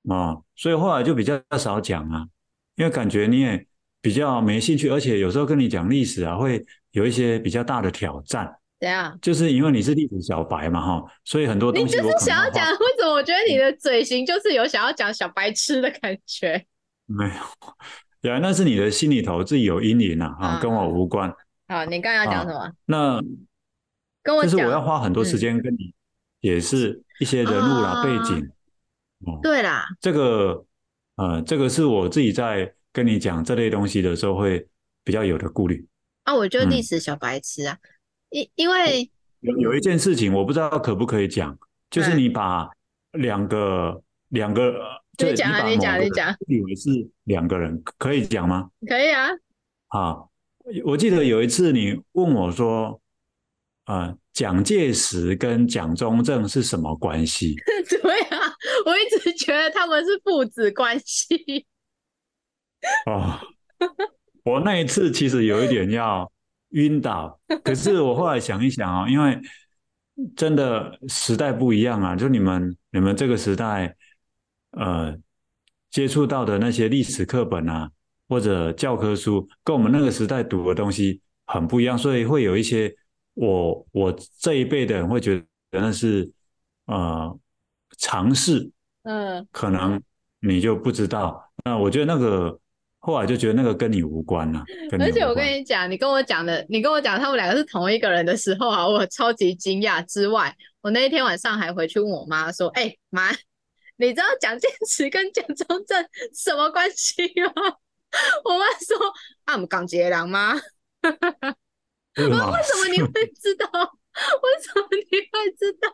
[0.08, 2.26] 啊，所以后来就比较少讲啊，
[2.76, 3.68] 因为感觉你也
[4.00, 8.58] 比较没兴趣，而且有时候跟你讲历史啊，会有一些比较大的挑战。
[8.80, 9.18] 怎样？
[9.22, 16.66] 就是因为你是历史小白嘛，哈，所以很多东西你就是想要讲，为什么我觉得你的嘴型就是有想要讲小白痴的感觉？
[17.08, 17.32] 没有，
[18.22, 21.34] 原来那是你的心里头自己有阴影啊，啊，跟我无关。
[21.68, 22.60] 好，你刚刚要讲什么？
[22.60, 23.22] 啊、那
[24.22, 25.94] 跟我讲，就是我要花很多时间跟你
[26.42, 28.50] 也是一些人物啦、啊、背景。
[29.26, 30.64] 哦、对啦，这个
[31.16, 34.68] 呃，这个是我自己在跟你讲这类东西的时候会
[35.04, 35.84] 比较有的顾虑。
[36.24, 37.90] 啊，我觉得历史小白痴啊，嗯、
[38.30, 39.10] 因因为
[39.40, 41.58] 有有一件事情我不知道可不可以讲，
[41.90, 42.70] 就是你把
[43.12, 44.74] 两个两个。
[45.20, 46.32] 你讲啊，你讲，你讲。
[46.48, 46.92] 以为是
[47.24, 48.70] 两个人，可以讲吗？
[48.88, 49.30] 可以啊。
[49.88, 50.30] 好，
[50.86, 53.02] 我记得有一次你问我说，
[53.86, 57.56] 呃，蒋介石跟蒋中正是什么关系？
[57.90, 58.38] 对啊，
[58.86, 61.66] 我一直觉得他们是父子关系。
[63.08, 63.40] 哦，
[64.46, 66.32] 我那一次其实有一点要
[66.70, 69.40] 晕倒，可是 我后来想一想啊、哦，因为
[70.36, 73.96] 真的时代不一样啊，就你们你们这个时代。
[74.72, 75.18] 呃，
[75.90, 77.90] 接触到的那些历史课本啊，
[78.28, 82.94] 或者教科书，跟我们那个时代读的东西很不一样，所以会有一些
[83.34, 85.38] 我我这一辈的人会觉
[85.72, 86.30] 得那是
[86.86, 87.40] 呃
[87.98, 88.70] 尝试，
[89.04, 90.00] 嗯，可能
[90.42, 91.50] 你就不知道。
[91.64, 92.60] 那我觉得那个
[93.08, 94.62] 后来就觉得那个跟你无关了。
[95.00, 100.04] 而且我跟你讲，你跟我讲的，你跟我讲他们两个是同一个人的时候啊， 我超级惊讶。
[100.04, 103.30] 之外，我那一天晚上还回去问我妈说：“哎、欸，妈。”
[103.96, 107.54] 你知道蒋介石跟蒋中正什么关系吗？
[108.44, 108.98] 我妈说
[109.46, 110.54] ：“啊，我们港捷郎吗？”
[111.02, 113.66] 我说：“为什么你会知道？
[113.72, 115.88] 为什么你会知道？”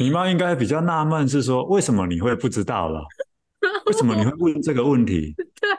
[0.00, 3.04] 你妈应该比较纳闷，是说为什么你会不知道了？
[3.86, 5.34] 为什么你会问这个问题？
[5.36, 5.70] 对，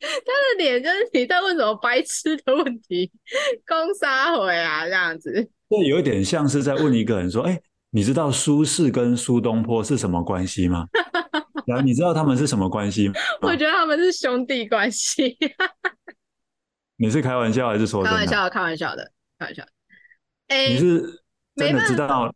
[0.00, 3.10] 他的脸就是你在问什么白痴的问题，
[3.66, 5.50] 攻杀回啊这样子。
[5.68, 10.86] 这有一点像是在问一个人说：“哎、欸。”你知道苏轼跟苏东坡是什么关系吗？
[11.66, 13.14] 然后你知道他们是什么关系吗？
[13.40, 15.38] 我觉得他们是兄弟关系。
[16.96, 18.10] 你是开玩笑还是说的？
[18.10, 19.62] 开玩笑，开玩笑的，开玩笑。
[20.48, 21.22] 哎、欸，你是
[21.56, 22.30] 真的知道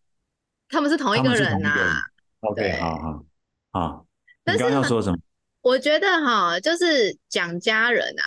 [0.70, 2.00] 他们是同一个人呐、啊
[2.40, 3.24] ？OK，好好
[3.72, 4.06] 好。
[4.44, 5.18] 你刚刚要说什么？
[5.60, 8.24] 我觉得哈，就是蒋家人啊，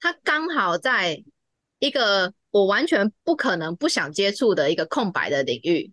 [0.00, 1.22] 他刚好在
[1.78, 5.92] 一个我完全不可能不想接触的一个空白的领域。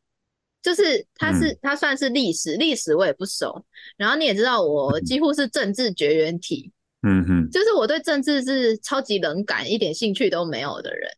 [0.61, 3.65] 就是他是他算是历史，历、嗯、史我也不熟。
[3.97, 6.71] 然后你也知道，我几乎是政治绝缘体。
[7.01, 11.09] 嗯哼，就是我对政治是超级冷感，一点兴趣都没有的人。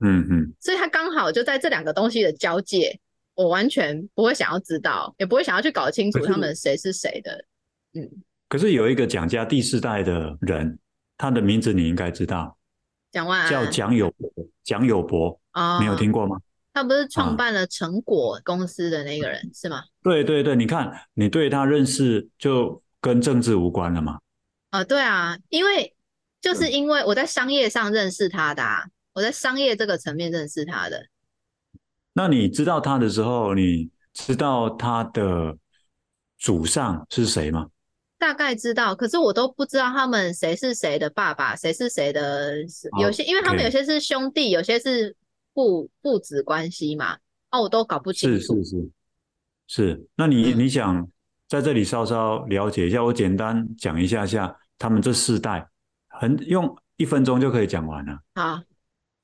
[0.00, 2.98] 嗯哼，所以他刚好就在这两个东西的交界，
[3.40, 7.42] 我完全不会想要知道，也不会想要去搞清楚他们谁是谁的。
[7.94, 8.06] 嗯，
[8.50, 10.78] 可是有一个蒋家第四代的人，
[11.16, 12.58] 他的名字你应该知道，
[13.10, 14.30] 蒋万安，叫蒋友伯。
[14.62, 16.38] 蒋友博啊，你有听过吗？
[16.74, 19.82] 他不是创办了成果公司的那个人、啊、是吗？
[20.02, 24.18] 对对对，你看你对他认识就跟政治无关了嘛？
[24.68, 25.96] 啊，对啊，因为
[26.42, 31.06] 就是因为我在商业上认识他的、啊，我在商业这个层面认识他的。
[32.12, 35.56] 那你知道他的时候，你知道他的
[36.38, 37.68] 祖上是谁吗？
[38.18, 42.56] 大概知道，可是我都不知道他们谁是谁的爸爸，谁是谁的。
[43.00, 45.16] 有些，因为他们有些是兄弟，有些是。
[45.52, 47.18] 父父子关系嘛，
[47.50, 48.54] 哦，我都搞不清楚。
[48.54, 48.90] 是是是，
[49.66, 50.06] 是。
[50.14, 51.06] 那你、嗯、你想
[51.48, 55.68] 在这里稍稍了解一下，我简单讲一下下他们这四代，
[56.06, 58.16] 很用一分钟就可以讲完了。
[58.36, 58.62] 好，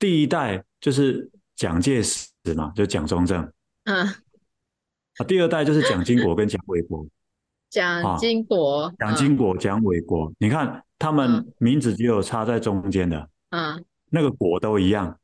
[0.01, 3.53] 第一代就是蒋介石嘛，就蒋中正。
[3.85, 4.07] 嗯。
[4.07, 7.07] 啊，第二代就是蒋经国跟蒋纬国。
[7.69, 8.93] 蒋经国。
[8.99, 13.29] 蒋经国、蒋纬国，你看他们名字只有差在中间的。
[13.51, 13.85] 嗯。
[14.09, 15.19] 那个国都一样。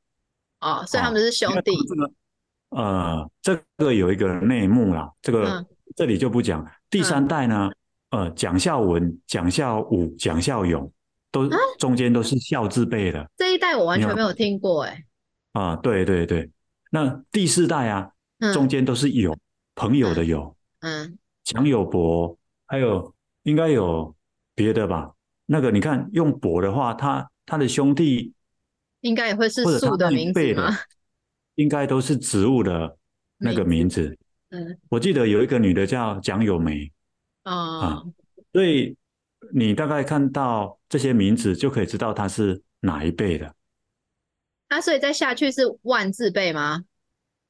[0.61, 1.73] 哦，所以他们是兄弟。
[1.89, 2.13] 这个，
[2.71, 6.67] 呃，这个有一个内幕啦，这个、嗯、这里就不讲。
[6.91, 7.71] 第三代呢，
[8.11, 10.91] 嗯、呃，蒋孝文、蒋孝武、蒋孝勇，
[11.31, 13.29] 都、啊、中间都是孝字辈的。
[13.37, 15.05] 这一代我完全没有听过，哎。
[15.53, 16.51] 啊，对对对。
[16.95, 18.13] 那第四代啊，
[18.53, 19.35] 中间都是勇，
[19.75, 24.15] 朋友的友，嗯，蒋友柏，还有应该有
[24.55, 25.11] 别的吧？
[25.47, 28.35] 那个你看用柏的话，他他的兄弟
[29.01, 30.69] 应该也会是树的名字吗？
[31.57, 32.99] 应该都是植物的
[33.39, 34.15] 那个名字。
[34.51, 36.93] 嗯，我记得有一个女的叫蒋友梅。
[37.45, 38.03] 哦、啊，
[38.53, 38.95] 所以
[39.55, 43.55] 你大概看到这些名字，就可以知道她是哪一辈的。
[44.73, 46.83] 啊，所以再下去是万字辈吗？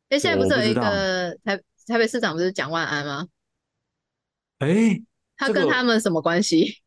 [0.09, 1.57] 哎，现在不是有一个台
[1.87, 3.27] 台北市长不是蒋万安吗？
[4.59, 5.01] 哎，
[5.37, 6.79] 他跟他们什么关系？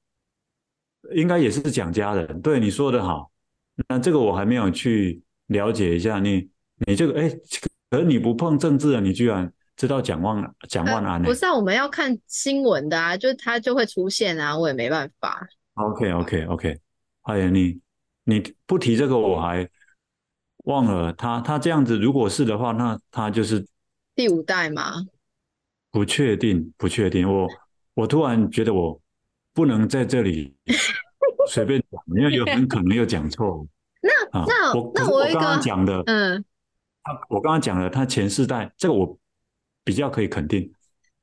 [1.02, 2.42] 这个、应该也是蒋家人。
[2.42, 3.32] 对，你说的好，
[3.88, 6.20] 那这个我还没有去了解一下。
[6.20, 6.50] 你
[6.86, 7.30] 你这个哎，
[7.90, 9.52] 可是你不碰政治的，你居然。
[9.78, 15.46] 知道蒋万蒋万安、欸、不是啊，我们要看新闻的啊，就是他就会出现啊，我也没办法。
[15.74, 16.80] OK OK OK，
[17.24, 17.78] 哎呀，你
[18.24, 19.70] 你不提这个我还
[20.66, 23.66] 忘了他他这样子，如果是的话，那他就是
[24.16, 24.94] 第五代吗？
[25.92, 27.28] 不确定，不确定。
[27.28, 27.48] 我
[27.96, 29.02] 我突然觉得我
[29.54, 30.54] 不能在这里
[31.50, 33.66] 随便讲，因为有很可能又讲错。
[34.02, 36.46] 那、啊、那我那我刚刚讲的，嗯，
[37.04, 39.18] 他我刚刚讲了，他前四代这个我。
[39.88, 40.74] 比较可以肯定。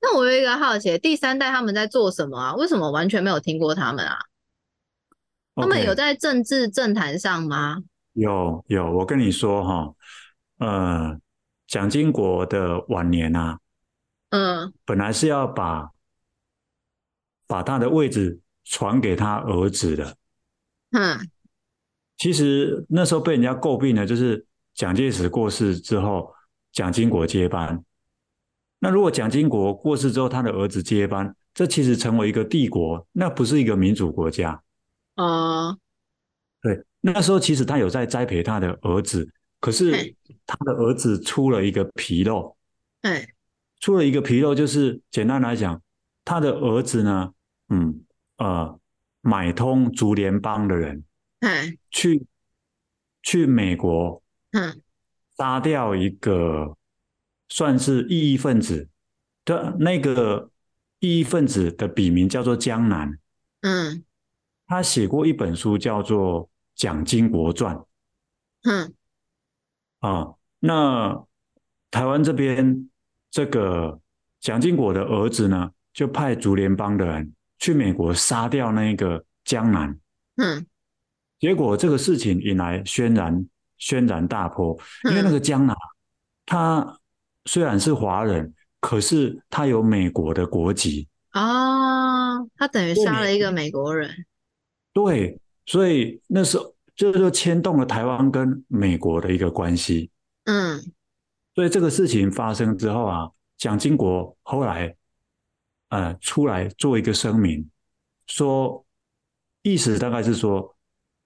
[0.00, 2.54] 那我有一个好奇，第三代他们在做什么啊？
[2.54, 4.16] 为什么完全没有听过他们啊
[5.56, 5.62] ？Okay.
[5.62, 7.82] 他们有在政治政坛上吗？
[8.12, 9.94] 有有，我跟你说哈，
[10.58, 11.18] 呃，
[11.66, 13.58] 蒋经国的晚年啊，
[14.30, 15.90] 嗯，本来是要把
[17.46, 20.16] 把他的位置传给他儿子的，
[20.90, 21.28] 嗯，
[22.18, 26.32] 其实那时候被人家诟病的，就是蒋介石过世之后，
[26.70, 27.84] 蒋经国接班。
[28.78, 34.60] 那如果蒋经国过世之后，他的儿子接班，这其实成为一个帝国，那不是一个民主国家。
[35.14, 35.78] 啊、uh...，
[36.62, 39.28] 对，那时候其实他有在栽培他的儿子，
[39.60, 40.14] 可是
[40.46, 42.56] 他的儿子出了一个纰漏。
[43.02, 43.28] 对，
[43.80, 45.82] 出了一个纰漏，就是简单来讲，
[46.24, 47.34] 他的儿子呢，
[47.68, 48.02] 嗯
[48.38, 48.80] 呃，
[49.20, 51.04] 买通竹联帮的人，
[51.40, 52.24] 哎，去
[53.22, 54.22] 去美国，
[54.52, 54.80] 嗯，
[55.36, 56.76] 杀掉一个。
[57.48, 58.88] 算是异议分子
[59.44, 60.50] 的那个
[61.00, 63.18] 异议分子的笔名叫做江南，
[63.60, 64.02] 嗯，
[64.66, 67.76] 他写过一本书叫做《蒋经国传》，
[68.62, 68.94] 嗯，
[70.00, 71.24] 啊，那
[71.90, 72.88] 台湾这边
[73.30, 74.00] 这个
[74.40, 79.98] 蒋经国的儿子呢，就派竹联帮的人去美国杀掉那个江南，
[80.36, 80.66] 嗯，
[81.38, 83.46] 结果这个事情引来轩然
[83.78, 84.78] 轩然大波，
[85.10, 85.76] 因为那个江南
[86.46, 86.98] 他。
[87.46, 91.08] 虽然是华人，可是他有美国的国籍。
[91.32, 94.08] 哦，他等于杀了一个美国人。
[94.92, 100.10] 对，所以那时候就就牵动了台湾跟美国的一个关系。
[100.44, 100.80] 嗯，
[101.54, 104.94] 所以这个事情发生之后啊，蒋经国后来
[105.88, 107.68] 呃出来做一个声明，
[108.26, 108.84] 说
[109.62, 110.76] 意思大概是说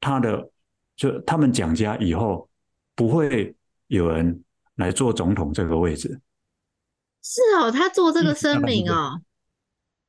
[0.00, 0.50] 他的
[0.96, 2.48] 就他们蒋家以后
[2.94, 3.54] 不会
[3.86, 4.42] 有人。
[4.76, 6.20] 来做总统这个位置，
[7.22, 9.22] 是哦，他做这个声明哦。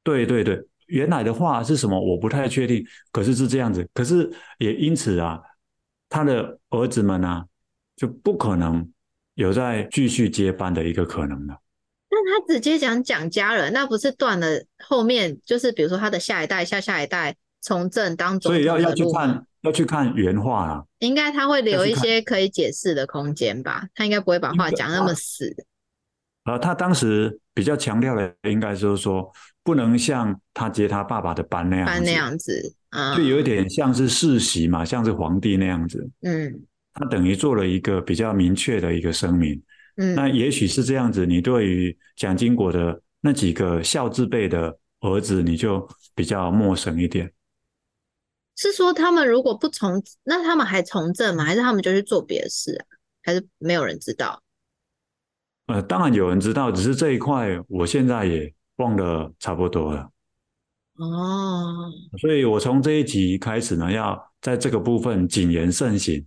[0.03, 1.99] 对对对，原来的话是什么？
[1.99, 3.87] 我不太确定，可是是这样子。
[3.93, 5.39] 可是也因此啊，
[6.09, 7.45] 他的儿子们啊，
[7.95, 8.91] 就不可能
[9.35, 11.57] 有再继续接班的一个可能了。
[12.09, 18.69] 那他直接讲蒋家人，那不是断了后面就是比如说他的下一代、下下一代从政当总统的路。
[18.69, 19.45] 所以要要去看。
[19.61, 23.85] 要去看原话啊，应该他会留一些可以解释的空间吧？
[23.95, 25.53] 他应该不会把话讲那么死。
[26.45, 29.29] 呃，他当时比较强调的，应该就是说，
[29.67, 36.09] 不能像他接他爸爸的班那样班那样子，啊，就有一点像是世袭嘛，像是皇帝那样子。
[36.21, 36.57] 嗯，
[36.93, 39.61] 他等于做了一个比较明确的一个声明。
[39.97, 47.29] 嗯，那也许是这样子，你对于蒋经国的那几个孝字辈的儿子，你就比较陌生一点。
[48.55, 51.43] 是说他们如果不从，那他们还从政吗？
[51.43, 52.95] 还是他们就去做别的事啊？
[53.21, 54.41] 还是没有人知道？
[55.65, 60.09] 呃，当然有人知道，只是这一块我现在也忘得差不多了。
[60.95, 66.23] 哦，所以我从这一集开始呢，要在这个部分谨言慎行，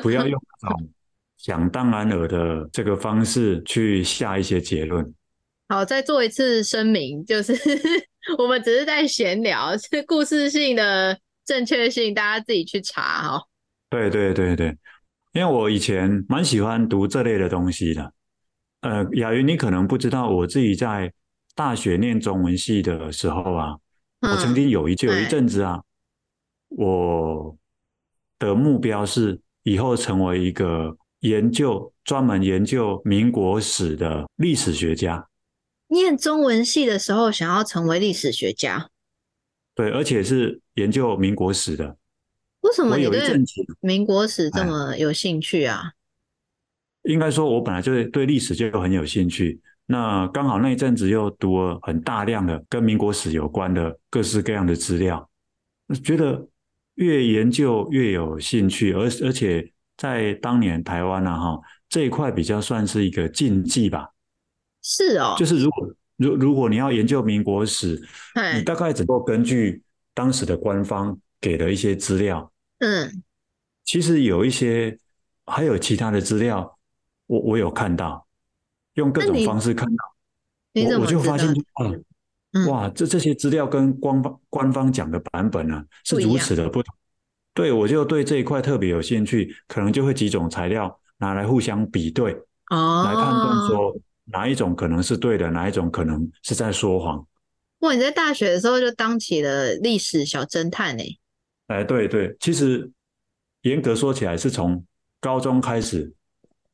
[0.00, 0.40] 不要用
[1.38, 5.12] 想当然尔的这个方式去下一些结论。
[5.68, 7.52] 好，再做一次声明，就是
[8.38, 11.18] 我们只是在闲聊，是故事性的。
[11.44, 13.42] 正确性，大家自己去查哦。
[13.90, 14.68] 对对对对，
[15.32, 18.12] 因为我以前蛮喜欢读这类的东西的。
[18.82, 21.12] 呃，雅云，你可能不知道，我自己在
[21.54, 23.76] 大学念中文系的时候啊，
[24.20, 25.82] 嗯、我曾经有一就有一阵子啊，
[26.68, 27.56] 我
[28.38, 35.28] 的目标是以后成为一个研究专门研究民国史的历史学家。
[35.88, 38.88] 念中文系的时候想要成为历史学家，
[39.74, 41.98] 对，而且是研究民国史的。
[42.62, 43.20] 为什么你对
[43.80, 45.92] 民国史这么有兴趣啊？
[47.02, 49.60] 应该说，我本来就对历史就很有兴趣。
[49.86, 55.28] 那刚好那一阵子又读了很大量的跟民国史有关的各式各样的资料，
[56.02, 56.46] 觉得
[56.94, 58.92] 越研究越有兴趣。
[58.92, 64.08] 而而且在当年台湾啊，哈这一块比较算是一个禁忌吧。
[64.82, 68.00] 是哦，就是如果如如果你要研究民国史，
[68.56, 69.82] 你大概只够根据
[70.14, 72.50] 当时的官方给的一些资料。
[72.78, 73.22] 嗯，
[73.84, 74.98] 其实有一些
[75.46, 76.78] 还有其他的资料，
[77.26, 78.26] 我我有看到，
[78.94, 80.04] 用各种方式看到，
[80.74, 81.90] 我我就发现啊，
[82.52, 86.94] 嗯、哇，这这些资料跟官方官方讲的版本呢、啊、是如此的不同，
[87.54, 92.32] 对，我就对这一块特别有兴趣，可能就会几种材料拿来互相比对，
[92.70, 97.26] 哦，来判断说哪一种可能是对的，哪一种可能是在说谎。
[97.80, 101.02] 哇，你在大学的时候就当起了历史小侦探呢？
[101.68, 102.90] 哎，对对，其实
[103.62, 104.84] 严格说起来，是从
[105.20, 106.12] 高中开始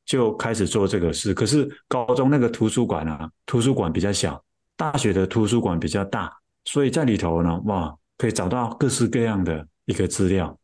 [0.09, 1.33] 就开始做这个事。
[1.33, 4.43] 可是高中那个图书馆啊，图书馆比较小，
[4.77, 10.59] 大学的图书馆比较大，所以在里头呢，哇，可以找到各式各样的一个资料。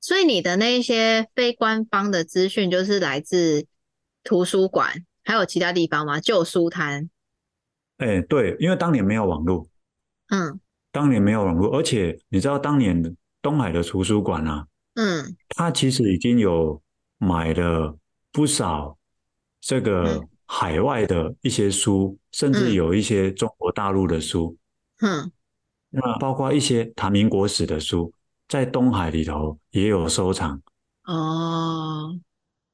[0.00, 3.64] 所以你的那些非官方的资讯，就是来自
[4.22, 6.20] 图书馆，还有其他地方吗？
[6.20, 7.08] 旧书摊？
[7.96, 9.66] 哎，对，因为当年没有网络，
[10.28, 10.60] 嗯，
[10.92, 13.14] 当年没有网络，而且你知道当年的。
[13.40, 16.82] 东海的图书馆啊，嗯，它其实已经有
[17.18, 17.96] 买了
[18.32, 18.96] 不少
[19.60, 24.56] 这个海外的一些书，嗯、甚至有一些中国大陆的书，
[25.00, 25.30] 嗯，
[25.90, 28.12] 那包括一些谈民国史的书，
[28.48, 30.60] 在东海里头也有收藏。
[31.04, 32.18] 哦，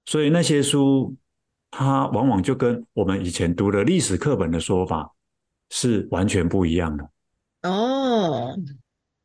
[0.07, 1.15] 所以那些书，
[1.71, 5.13] 它往往就跟我们以前读的历史课本的说法
[5.71, 7.11] 是完全不一样的。
[7.63, 8.57] 哦，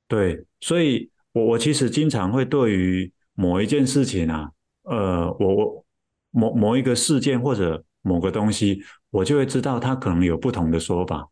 [0.07, 1.09] 对，所以。
[1.31, 4.49] 我我其实经常会对于某一件事情啊，
[4.81, 5.85] 呃，我我
[6.31, 11.29] 某某一个事件或者某个东西，我就会知道它可能有不同的说法。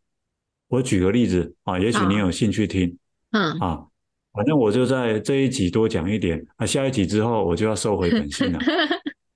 [0.68, 2.98] 我举个例子啊，也许你有兴趣听，
[3.32, 3.86] 嗯啊，
[4.34, 8.60] 反正我就在这一集多讲一点啊，下一集之后我就要收回本心了。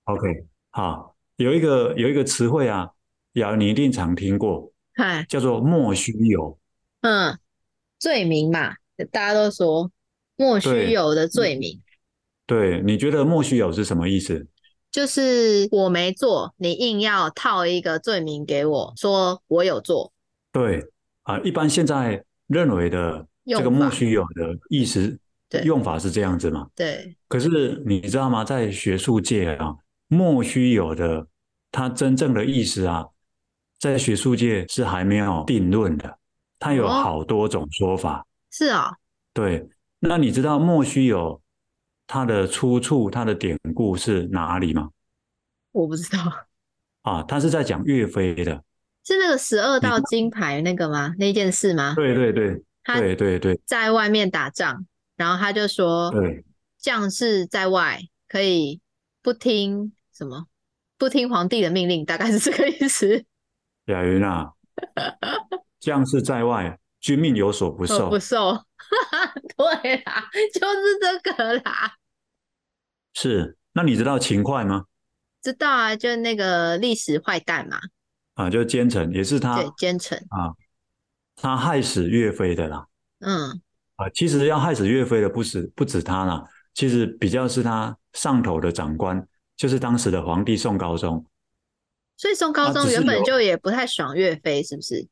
[0.03, 0.27] OK，
[0.71, 2.89] 好，有一个有一个词汇啊，
[3.33, 6.57] 瑶你一定常听过，嗨，叫做莫须有，
[7.01, 7.37] 嗯，
[7.97, 8.75] 罪名嘛，
[9.11, 9.91] 大家都说。
[10.37, 11.79] 莫须有的罪名，
[12.47, 14.47] 对，你觉得莫须有是什么意思？
[14.91, 20.11] 就是我没做，你硬要套一个罪名给我，说我有做。
[20.51, 20.85] 对
[21.23, 25.17] 啊，一般现在认为的这个莫须有的意思，
[25.63, 26.67] 用法是这样子嘛？
[26.75, 27.15] 对。
[27.29, 28.43] 可是你知道吗？
[28.43, 29.75] 在学术界啊，
[30.07, 31.25] 莫须有的
[31.71, 33.05] 它真正的意思啊，
[33.79, 36.17] 在学术界是还没有定论的，
[36.59, 38.27] 它有好多种说法。
[38.51, 38.91] 是啊，
[39.33, 39.69] 对。
[39.99, 41.40] 那你知道莫须有
[42.13, 44.89] 它的出处、它的典故是哪里吗？
[45.71, 46.19] 我不知道。
[47.03, 48.61] 啊，他是在讲岳飞的，
[49.05, 51.15] 是那个十二道金牌那个吗？
[51.17, 51.93] 那件事吗？
[51.95, 56.43] 对对对，对对对，在外面打仗，然后他就说，对，
[56.77, 58.81] 将士在外可以
[59.21, 60.47] 不听什么，
[60.97, 63.23] 不听皇帝的命令，大概是这个意思。
[63.85, 64.51] 雅云啊，
[65.79, 68.65] 将士在外，君命有所不受，不受。
[69.55, 71.95] 对啦，就是这个啦。
[73.13, 74.85] 是，那你知道秦桧吗？
[75.41, 77.79] 知道啊，就那个历史坏蛋嘛。
[78.35, 79.55] 啊，就奸臣，也是他。
[79.61, 80.53] 对，奸臣啊，
[81.35, 82.85] 他害死岳飞的啦。
[83.19, 83.61] 嗯。
[83.95, 86.43] 啊，其实要害死岳飞的不止不止他啦，
[86.73, 91.25] 其实比较是他上头的长官，就是当时的皇帝宋高宗。
[92.17, 95.07] 所以宋高宗原本就也不太爽岳飞，是不是？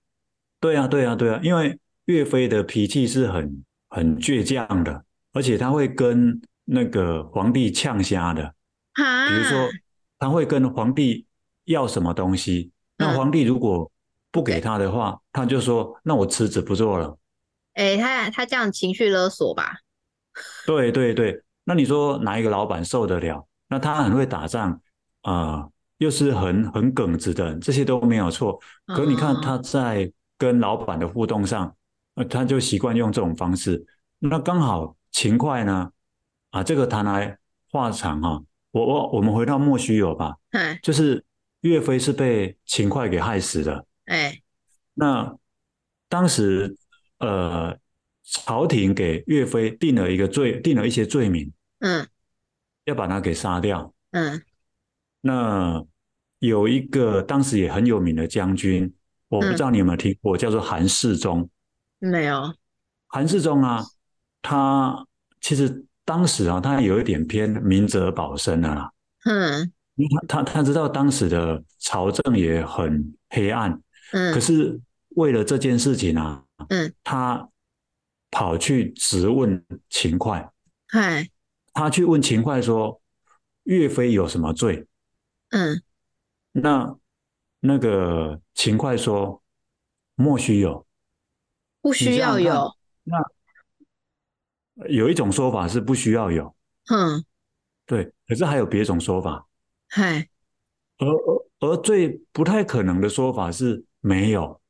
[0.59, 3.63] 对啊，对啊，对啊，因为岳飞的脾气是很。
[3.91, 8.53] 很倔强的，而且他会跟那个皇帝呛虾的。
[8.93, 9.69] 比如说，
[10.17, 11.25] 他会跟皇帝
[11.65, 13.91] 要什么东西，那皇帝如果
[14.31, 17.17] 不给他的话，他就说：“那我辞职不做了。”
[17.73, 19.77] 哎，他他这样情绪勒索吧？
[20.65, 23.47] 对对对，那你说哪一个老板受得了？
[23.67, 24.71] 那他很会打仗
[25.21, 28.59] 啊，呃，又是很很耿直的，这些都没有错。
[28.87, 31.75] 可你看他在跟老板的互动上。
[32.29, 33.81] 他就习惯用这种方式，
[34.17, 35.89] 那刚好勤快呢，
[36.51, 37.37] 啊，这个谈来
[37.71, 41.23] 话长哈，我我我们回到莫须有吧，嗯，就是
[41.61, 44.41] 岳飞是被秦桧给害死的，哎，
[44.93, 45.35] 那
[46.07, 46.75] 当时
[47.19, 47.77] 呃，
[48.23, 52.07] 朝廷给岳飞定了一个罪，定了一些罪名，嗯，
[52.85, 54.41] 要把他给杀掉，嗯，
[55.21, 55.85] 那
[56.39, 58.91] 有一个当时也很有名的将军
[59.27, 61.47] 我不知道你有没有听过，嗯、叫做韩世忠。
[61.99, 62.53] 没有。
[63.07, 63.83] 韩世忠啊，
[64.41, 65.05] 他
[65.41, 68.91] 其实当时啊，他有一点偏明哲保身的啦。
[69.25, 69.71] 嗯。
[69.93, 73.79] 因为他他他知道当时的朝政也很黑暗。
[74.13, 74.33] 嗯。
[74.33, 77.47] 可是为了这件事情啊，嗯，他
[78.31, 80.49] 跑去质问秦桧。
[80.87, 81.29] 嗨。
[81.73, 82.99] 他去问秦桧说
[83.65, 84.87] ：“岳飞有什么罪？”
[85.53, 85.79] 嗯。
[86.53, 86.97] 那
[87.59, 89.43] 那个秦桧说
[90.17, 90.87] ：“莫须有，
[91.81, 93.17] 不需要有。”那
[94.87, 96.55] 有一种说法是不需要有，
[96.89, 97.23] 嗯，
[97.85, 98.11] 对。
[98.27, 99.45] 可是还有别种说法，
[99.87, 100.29] 嗨。
[100.97, 104.61] 而而而最不太可能的说法是没有。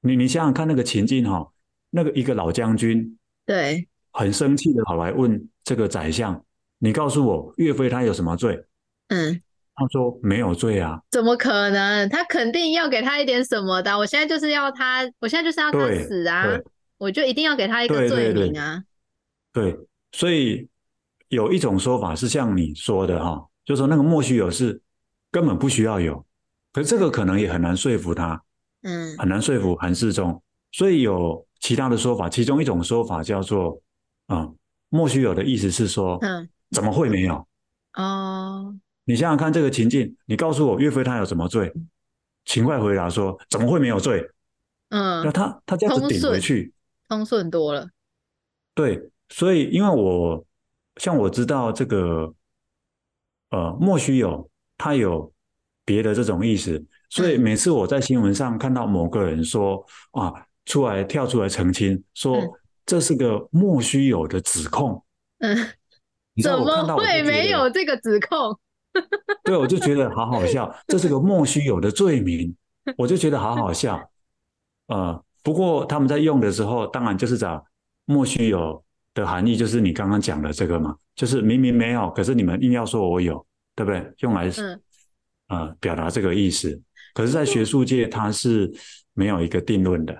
[0.00, 1.50] 你你想想看那个情境哈，
[1.90, 6.44] 那个一个老将军，对，很生气的跑来问这个宰相
[6.78, 8.64] ：“你告诉我，岳飞他有什么罪？”
[9.08, 9.40] 嗯。
[9.74, 12.06] 他说没有罪啊，怎么可能？
[12.10, 13.96] 他肯定要给他一点什么的。
[13.96, 16.44] 我现在就是要他，我现在就是要他死啊！
[16.98, 18.84] 我就一定要给他一个罪名啊！
[19.52, 19.78] 对，
[20.12, 20.68] 所以
[21.28, 24.80] 有一种说法是像你说的哈，就说那个莫须有是
[25.30, 26.24] 根本不需要有，
[26.72, 28.42] 可是这个可能也很难说服他，
[28.82, 30.42] 嗯，很难说服韩世忠。
[30.72, 33.80] 所以有其他的说法，其中一种说法叫做
[34.26, 34.48] 啊，
[34.88, 37.46] 莫须有的意思是说，嗯，怎么会没有？
[37.94, 38.74] 哦。
[39.04, 41.72] 你想想看这个情境，你告诉我岳飞他有什么罪？
[42.44, 44.24] 秦桧回答说：“怎么会没有罪？”
[44.90, 46.72] 嗯，那他他这样子顶回去，
[47.08, 47.88] 通顺多了。
[48.74, 50.44] 对，所以因为我
[50.96, 52.34] 像我知道这个，
[53.48, 55.32] 呃，莫须有，他有
[55.86, 62.38] 别的这种意思，所以每次我在新闻上看到某个人说、嗯、啊，出来跳出来澄清，说
[62.84, 65.02] 这是个莫须有的指控。
[65.40, 65.56] 嗯，
[66.42, 68.58] 怎么会没有这个指控？
[69.44, 72.54] 对，我就觉得好好笑，这是个莫须有的罪名，
[72.98, 73.98] 我就觉得好好笑。
[74.88, 77.64] 呃，不过他们在用的时候，当然就是找
[78.04, 83.44] 莫须有的含义，就是你刚刚讲的这个嘛，就是明明没有，可是你们硬要说我有，
[83.74, 84.12] 对不对？
[84.18, 84.50] 用来
[85.48, 86.80] 呃表达这个意思。
[87.14, 88.72] 可是，在学术界，它是
[89.12, 90.16] 没有一个定论的。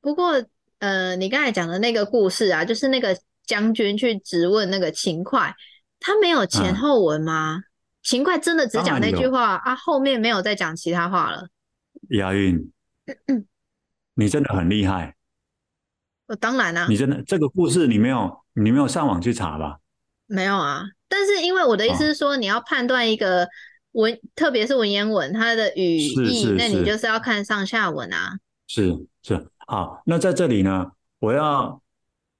[0.00, 0.44] 不过，
[0.78, 3.16] 呃，你刚才讲的那个故事啊，就是那个
[3.46, 5.54] 将军去质问那个秦桧，
[6.00, 7.56] 他没有前后文吗？
[7.56, 7.64] 嗯
[8.04, 11.48] 秦桧真的只讲那句话啊，后面没有再讲其他话了。
[12.10, 12.70] 押韵，
[14.12, 15.14] 你真的很厉害。
[16.26, 19.78] 我当然啊，你真的这个故事你没有你没有上网去查吧？
[20.26, 23.48] 没有啊，但是因为我的意思是说，你要判断一个
[23.92, 28.32] 文，哦、特别是文言文它的语义，那你就是要看上下文啊。
[28.66, 31.80] 是是，好，那在这里呢，我要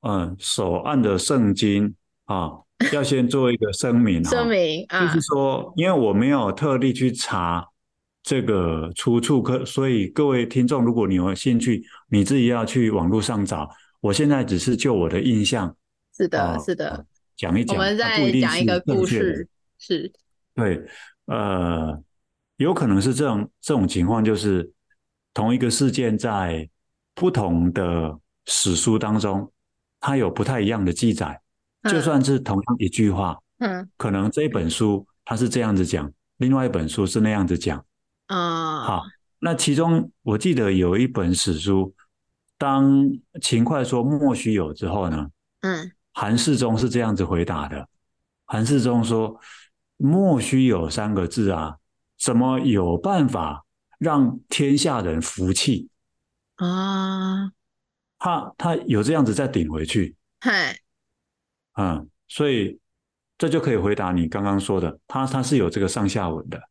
[0.00, 2.60] 嗯手按着圣经啊。
[2.92, 7.64] 要先做一个声明， 声明啊，就是说，因为我没有特地去查
[8.24, 13.70] 这个出处，可所以各位听众，如果你有兴趣，你自己要去网络上找。
[14.00, 15.76] 我现在只是就我的印象，
[16.16, 17.06] 是的，是的，
[17.36, 19.46] 讲一讲，我们再讲一个故事，
[19.78, 20.10] 是，
[20.54, 20.82] 对，
[21.26, 22.02] 呃，
[22.56, 24.72] 有可能是这种这种情况，就是
[25.32, 26.68] 同一个事件在
[27.14, 29.52] 不同的史书当中，
[30.00, 31.40] 它有不太一样的记载。
[31.90, 37.84] 就算是同样一句话，嗯，可能这一本书它是这样子讲，另外一本书是那样子讲，
[38.26, 39.02] 啊，好，
[39.38, 41.94] 那其中我记得有一本史书，
[42.56, 43.10] 当
[43.42, 45.28] 秦桧说莫须有之后呢，
[45.60, 47.88] 嗯，韩世忠是这样子回答的，
[48.46, 49.38] 韩世忠说
[49.96, 51.76] 莫须有三个字啊，
[52.18, 53.64] 怎么有办法
[53.98, 55.88] 让天下人服气
[56.56, 57.52] 啊？
[58.18, 60.78] 他他有这样子再顶回去，嗨。
[61.76, 62.78] 嗯，所以
[63.36, 66.64] 这就可以回答你刚刚说的，他他是有这个上下文的啊，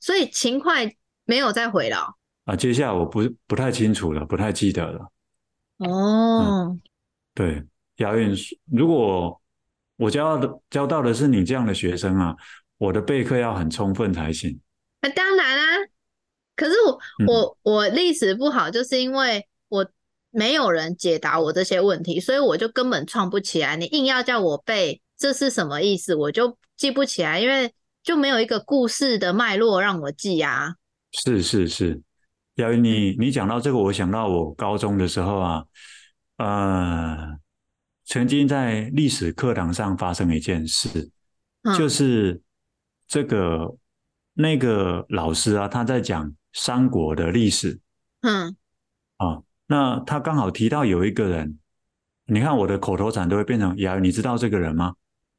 [0.00, 0.90] 所以勤快
[1.24, 2.56] 没有再回了啊。
[2.56, 5.10] 接下来我不不太清楚了，不太记得了。
[5.78, 6.80] 哦，嗯、
[7.34, 7.62] 对，
[7.96, 8.34] 雅韵，
[8.72, 9.40] 如果
[9.96, 12.36] 我教的教到的是你这样的学生啊，
[12.76, 14.58] 我的备课要很充分才行。
[15.00, 15.64] 那、啊、当然啊，
[16.56, 19.88] 可是我、嗯、我我历史不好，就是因为我。
[20.30, 23.76] 没有人解答我这些问题，所以我就根本创不起来。
[23.76, 26.14] 你硬要叫我背，这是什么意思？
[26.14, 27.72] 我就记不起来，因为
[28.08, 30.76] 就没有一个故事的脉络让我记啊。
[31.12, 32.00] 是是是，
[32.54, 35.64] 雅韵，你你讲到这个，我想到我高中的时候啊，
[36.38, 37.38] 呃，
[38.06, 41.10] 曾经在历史课堂上发生一件事，
[41.64, 42.40] 嗯、就是
[43.06, 43.76] 这个
[44.32, 47.78] 那个老师啊，他在讲三国的历史，
[48.22, 48.56] 嗯，
[49.18, 49.42] 啊。
[49.66, 51.58] 那他刚好提到有一个人，
[52.24, 54.94] 你看我的口头禅都会变成“雅韵”，你知道这个人吗？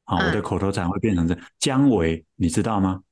[0.09, 3.03] 好，我的口头禅会变成这姜维，你知道吗？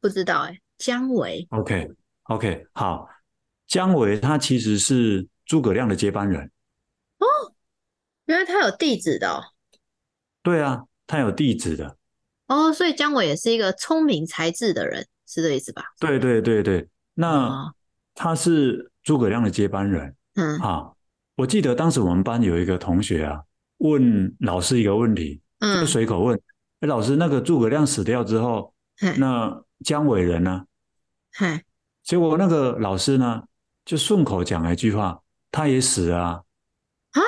[0.00, 1.44] 不知道哎，姜维。
[1.50, 1.90] OK
[2.28, 3.08] OK，好，
[3.66, 6.48] 姜维他其实是诸葛亮的接班人。
[7.18, 7.26] 哦，
[8.26, 9.42] 原来他有弟子的哦。
[10.40, 11.96] 对啊，他有弟子的。
[12.46, 15.82] 哦，所以姜维也是一个聪明才智的人，是这意思吧？
[15.98, 17.74] 对对对对，那
[18.14, 20.14] 他是诸葛亮的接班人。
[20.36, 20.92] 嗯，啊，
[21.34, 23.42] 我记得当时我们班有一个同学啊，
[23.78, 26.40] 问老师一个问题，嗯，就随口问，
[26.80, 28.74] 哎，老师，那个诸葛亮死掉之后，
[29.18, 30.64] 那姜伟人呢？
[31.32, 31.62] 嗨，
[32.02, 33.42] 结果那个老师呢，
[33.84, 36.42] 就顺口讲了一句话，他也死了啊。
[37.12, 37.20] 啊？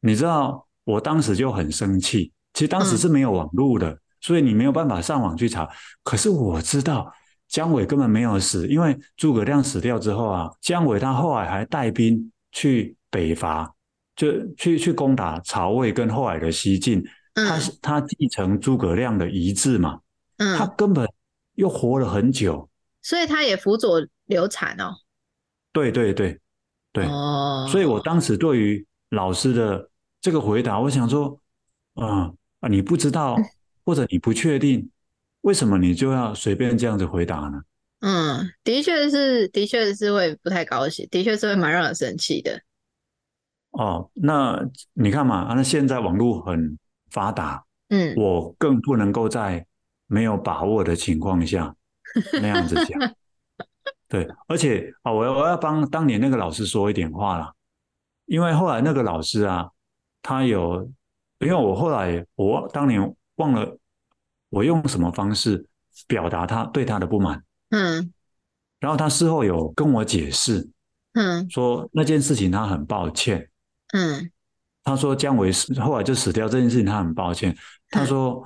[0.00, 2.32] 你知道，我当时就很生气。
[2.52, 3.98] 其实当时是没有网络的。
[4.22, 5.68] 所以你没有办法上网去查，
[6.02, 7.12] 可是我知道
[7.46, 13.72] 姜伟根本没有死，因为诸葛亮死掉之后啊，姜伟他后来还带兵去北伐，
[14.16, 17.04] 就去去攻打曹魏跟后来的西晋。
[17.36, 20.00] 他他继承诸葛亮的遗志嘛，
[20.38, 21.06] 嗯，他根本
[21.54, 22.68] 又活了很久，
[23.02, 24.94] 所以他也辅佐刘禅哦。
[25.72, 26.40] 对对对
[26.92, 31.40] 对，哦，所以我当时对于老师的这个回答，我想说，
[31.94, 33.36] 啊啊，你不知道。
[33.88, 34.90] 或者你不确定，
[35.42, 37.62] 为什么你就要随便这样子回答呢？
[38.00, 42.60] 嗯，的确是，的确是会不太高兴，的确是会蛮让人生气的。
[43.70, 44.60] 哦，那
[44.94, 46.76] 你看嘛，那现在网络很
[47.16, 49.66] 发达，嗯，我更不能够在
[50.06, 51.74] 没有把握的情况下
[52.40, 53.14] 那样子讲。
[54.06, 57.52] 对，而且啊，我我要帮当年那个老师说一点话啦，
[58.26, 59.70] 因为后来那个老师啊，
[60.20, 60.88] 他有，
[61.38, 63.16] 因为我后来我当年。
[63.36, 63.78] 忘了
[64.48, 65.66] 我用什么方式
[66.08, 68.10] 表达他对他的不满，嗯，
[68.80, 70.66] 然后他事后有跟我解释，
[71.12, 73.50] 嗯，说那件事情他很抱歉，
[73.92, 74.30] 嗯，
[74.86, 77.54] 他说姜维死后来就死掉这件事情他很抱歉，
[77.90, 78.42] 他说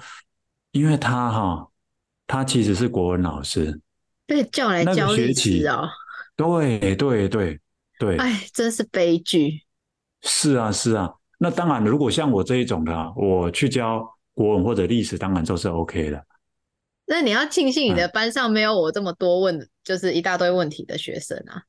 [0.72, 1.68] 因为他哈
[2.26, 3.80] 他其实是国文老师，
[4.26, 5.88] 被叫来教历史哦，
[6.34, 7.60] 对对对
[7.98, 9.62] 对，哎，真是悲剧，
[10.22, 14.04] 是啊是啊，那当然如果像我这一种的，我去教。
[14.32, 16.24] 国文或者历史当然都是 OK 的。
[17.04, 21.62] 那你要庆幸你的班上没有我这么多问，嗯、就是一大堆问题的学生啊。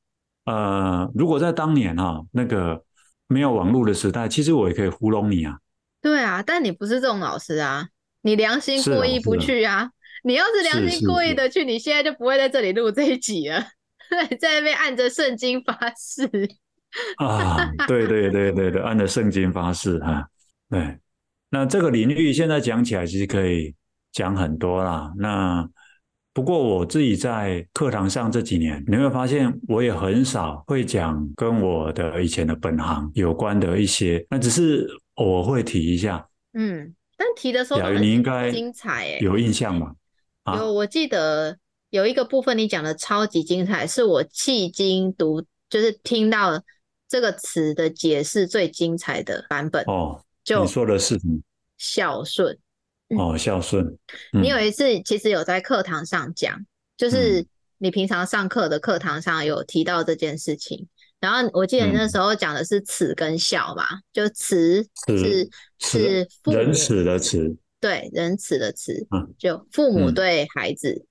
[0.46, 2.82] 呃，如果在当年哈、啊、那个
[3.28, 5.58] 没有网络的时代，其实我也可以糊弄你啊。
[6.00, 7.88] 对啊，但你不是这种老师啊，
[8.22, 9.74] 你良心过意不去啊。
[9.74, 9.90] 啊啊
[10.24, 13.60] 你要是良心过意的去，你现在就不会在这里录这一集了，
[14.38, 16.24] 在那边按着圣经发誓。
[17.16, 20.26] 啊，对对对对对，按着圣经发誓哈、啊，
[20.70, 20.98] 对。
[21.50, 23.74] 那这个领域现在讲起来其实可以
[24.12, 25.12] 讲很多啦。
[25.16, 25.68] 那
[26.34, 36.26] 不过我自己在课堂上这几年，你会发现我也很少会讲跟我的以前的本行有关的一些，那只是偶尔会提一下。
[36.54, 39.94] 嗯，但提的时候很你应该精彩诶，有印象吗？
[40.56, 41.58] 有，我记得
[41.90, 46.62] 有一个部分你讲的超级精彩，是我迄今读就是听到
[47.08, 50.18] 这个词的解释最精彩的版本哦。
[50.42, 51.38] 就你说的是什么？
[51.76, 52.58] 孝顺
[53.18, 53.84] 哦，孝顺。
[54.32, 57.46] 你有一次其实有在课堂上讲，嗯、就是
[57.78, 60.88] 你平常上课的课堂上有提到这件事情。
[61.20, 65.48] 然后我记得那时候讲的是慈跟孝嘛，嗯、就慈是
[65.78, 71.06] 是仁慈的慈，对，仁慈的慈，嗯、就父母对孩子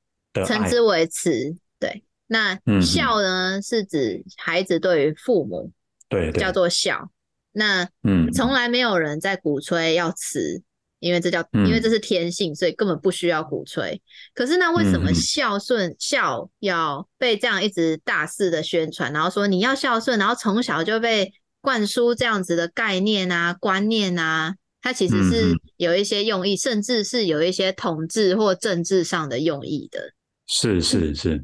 [0.45, 1.55] 称之为慈。
[1.79, 5.71] 对，那孝呢、嗯、是指孩子对于父母，
[6.09, 7.09] 对，叫做孝。
[7.53, 10.61] 那嗯，从来没有人在鼓吹要慈，
[11.01, 14.01] 因为这叫因为这是天性，所以根本不需要鼓吹。
[14.33, 19.11] 可是那为什么孝顺孝要被这样一直大肆的宣传？
[19.11, 30.13] 然后说你要孝顺，然后从小就被灌输这样子的概念啊、观念啊，它其实是有一些用意，甚至是有一些统治或政治上的用意的。
[30.47, 31.43] 是是是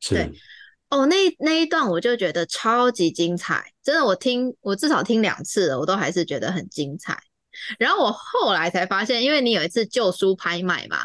[0.00, 0.14] 是。
[0.14, 0.32] 对。
[0.90, 7.18] 哦，那那一段我就觉得超级精彩，真的，我听我至少听两次了，我都还是觉得很精彩。
[7.78, 10.98] 然后我后来才发现，因为你有一次旧书拍卖嘛，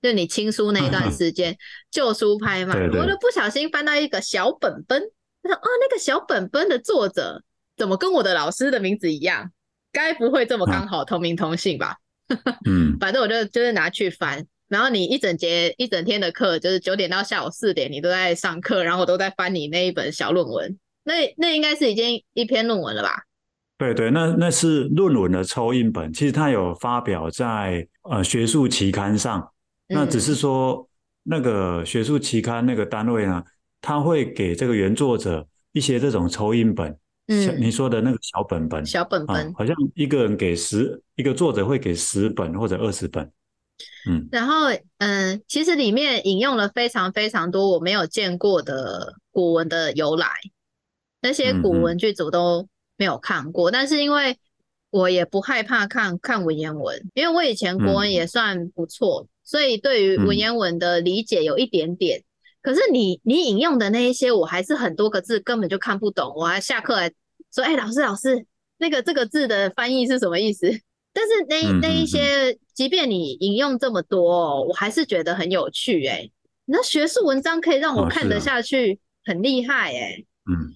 [0.00, 1.56] 就你亲书那一段时间
[1.90, 5.02] 旧书拍卖，我就不小心翻到一个小本本，
[5.42, 7.42] 我说哦，那个小本本的作者
[7.76, 9.50] 怎么跟我的老师的名字一样？
[9.92, 11.96] 该不会这么刚好同名同姓吧？
[12.64, 14.46] 嗯，反正我就就是拿去翻。
[14.68, 20.78] 然后你一整节一整天的课，就是九点到下午四点，你都在上课，然后我都在翻你那一本小论文。
[21.04, 23.24] 那那应该是已经一篇论文了吧？
[23.78, 29.48] 对对，那那是论文的抽印本，其实它有发表在呃学术期刊上。
[29.88, 30.88] 那只是说
[31.24, 33.42] 那个学术期刊那个单位呢，
[33.80, 36.96] 他会给这个原作者一些这种抽印本，
[37.26, 43.30] 嗯，你说的那个小本本，小本本，啊，好像一个人给十，一个作者会给十本或者二十本。
[44.08, 44.68] 嗯，然后
[44.98, 50.28] 嗯，其实里面引用了非常非常多我没有见过的古文的由来，
[51.20, 52.68] 那些古文剧组都
[53.02, 53.68] 没有看过。
[53.68, 54.38] 嗯、但是因为
[54.90, 62.20] 我也不害怕看看文言文，因为我以前国文也算不错，嗯、所以对于文言文的理解有一点点。
[62.20, 62.24] 嗯、
[62.62, 67.12] 可是你你引用的那一些，我还是很多个字根本就看不懂，我还下课来
[67.52, 68.46] 说：“哎、欸，老师老师，
[68.78, 70.70] 那个这个字的翻译是什么意思？”
[71.12, 76.32] 但是那那一些，即便你引用这么多，我还是觉得很有趣哎、欸。
[76.64, 80.26] 那学术文章可以让我看得下去，很厉害哎、欸。
[80.48, 80.72] 嗯，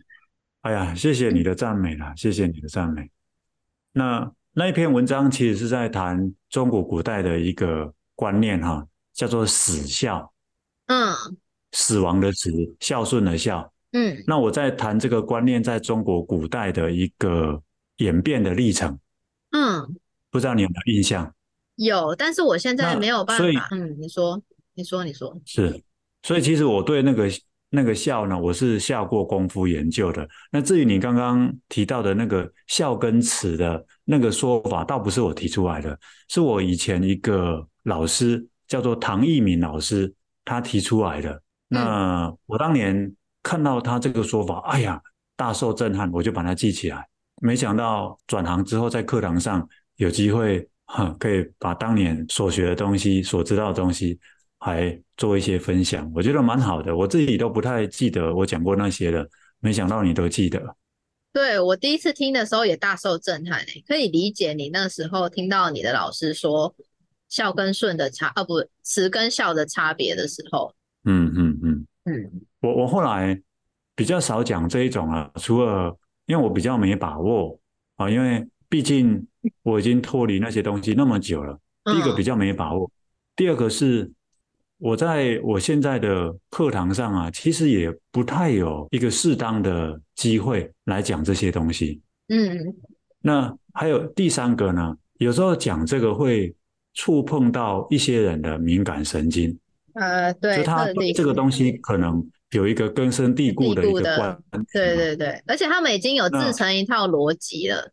[0.67, 3.09] 哎呀，谢谢你的赞美啦，谢谢你的赞美。
[3.93, 10.33] 那那一篇文章其实是在谈中国古代的一个观念哈，叫做死孝。
[10.87, 11.15] 嗯，
[11.71, 12.51] 死亡的死，
[12.81, 13.73] 孝顺的孝。
[13.93, 17.63] 嗯，那我在谈这个观念在中国古代的一个
[17.99, 18.99] 演变的历程。
[19.53, 19.97] 嗯。
[20.33, 21.33] 不知道你有没有印象？
[21.77, 23.69] 有，但是我现在没有办法。
[23.71, 24.43] 嗯，你说，
[24.75, 25.41] 你说，你说。
[25.45, 25.81] 是，
[26.25, 27.31] 所以其实我对那个
[27.77, 30.27] 那个孝呢，我是下过功夫研究的。
[30.51, 35.97] 那至于你刚刚提到的那个孝跟慈的那个说法，倒不是我提出来的，
[36.29, 40.13] 是我以前一个老师叫做唐义敏老师，
[40.45, 41.43] 他提出来的。
[41.69, 43.13] 那我当年
[43.43, 44.99] 看到他这个说法，哎呀，
[45.37, 47.07] 大受震撼，我就把它记起来。
[47.43, 49.69] 没想到转行之后，在课堂上。
[49.99, 54.21] 有机会哈，可以把当年所学的东西、所知道的东西，
[54.67, 56.97] 还做一些分享，我觉得蛮好的。
[56.97, 59.25] 我自己都不太记得我讲过那些了，
[59.61, 60.61] 没想到你都记得。
[61.33, 66.75] 对，我第一次听的时候也大受震撼，可以理解你那时候听到你的老师说
[67.29, 70.75] 孝跟顺的差，啊不，慈跟孝的差别的时候。
[71.05, 73.41] 嗯嗯嗯嗯，我我后来
[73.95, 75.97] 比较少讲这一种啊，除了
[76.27, 77.59] 因为我比较没把握
[77.95, 78.45] 啊，因为。
[78.69, 79.25] 毕竟
[79.63, 82.91] 我已经脱离那些东西那么久了，第一个比较没把握，
[83.37, 84.11] 第二个是
[84.79, 92.01] 我在我现在的课堂上啊，其实也不太有一个适当的机会来讲这些东西。
[92.29, 92.75] 嗯，
[93.21, 96.55] 那还有第三个呢，有时候讲这个会
[96.93, 99.59] 触碰到一些人的敏感神经。
[99.95, 104.67] 呃，对，就他这个东西可能有一个根深蒂固的一个观念。
[104.73, 107.93] 对对对，而且他们已经有自成一套逻辑了。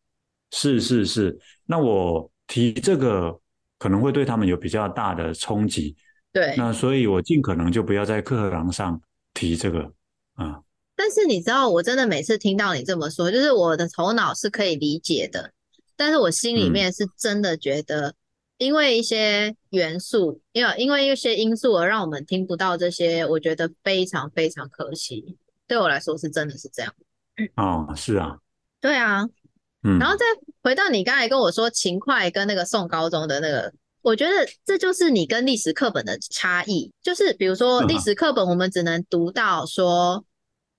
[0.52, 3.40] 是是是，那我提这个
[3.80, 5.96] 可能会对他们有比较大的冲击，
[6.34, 9.00] 对，那所以我尽可能就不要在课堂上
[9.34, 9.94] 提这个
[10.34, 10.60] 啊。
[10.96, 15.52] 但是你知道，我真的每次听到你这么说，就是我的头脑是可以理解的，
[15.96, 18.16] 但是我心里面是真的觉得，
[18.58, 25.38] 因为一些元素，因为因为一些因素而让我们听不到这些，我觉得非常非常可惜。
[25.68, 26.94] 对我来说是真的是这样。
[27.56, 28.38] 哦，是啊，
[28.82, 29.24] 对啊。
[30.00, 30.26] 然后再
[30.62, 33.74] 回到你刚才跟我说勤快跟那个送高中的那个，
[34.04, 34.32] 我觉得
[34.64, 36.92] 这就是你跟历史课本的差异。
[37.02, 40.24] 就是比如说历史课本，我们只能读到说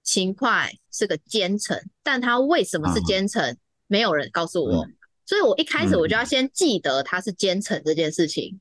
[0.04, 3.58] 秦桧是个奸臣，但他为什么是奸臣，
[3.88, 4.86] 没有人告诉我。
[5.26, 8.60] 所以我一开始我就要先记得他是奸臣这件事情。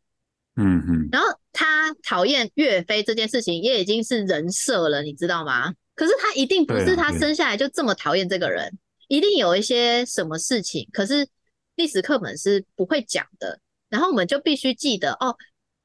[0.56, 1.10] 嗯嗯。
[1.12, 5.74] 然后他讨厌岳飞这件事情也已经是人设了，你知道吗？
[5.94, 8.76] 可是他一定不是他生下来就这么讨厌这个人。
[9.10, 11.28] 一定有一些什么事情，可是
[11.76, 13.60] 历史课本是不会讲的。
[13.94, 15.36] 然后我们就必须记得哦，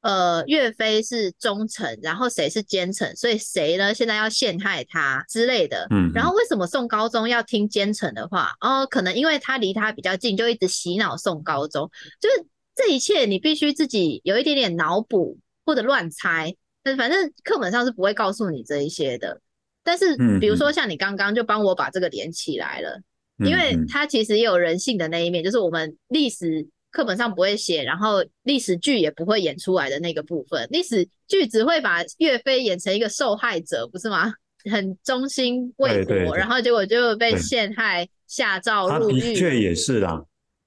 [0.01, 5.87] 呃，岳飞是忠臣，然后谁是奸臣，所以谁呢现在要陷害他之类的。
[5.91, 6.11] 嗯。
[6.15, 8.53] 然后为什么宋高宗要听奸臣的话？
[8.63, 11.91] 哦，可能因为他离他比较近，就一直洗脑宋高宗。
[12.19, 15.37] 就是这一切你必须自己有一点点脑补
[15.67, 19.39] 或者乱猜，但反正课本上是不会告诉你这一些的。
[19.85, 23.01] 但是比如说像你刚刚就帮我把这个连起来了。
[23.47, 30.67] 因为他其实也有人性的那一面，就是我们历史课本上不会写，然后历史剧也不会演出来的那个部分。
[30.71, 34.33] 历史剧只会把岳飞演成一个受害者，不是吗？
[34.71, 39.21] 很忠心为国，然后结果就被陷害、下诏入狱。
[39.21, 40.23] 他的确也是啦，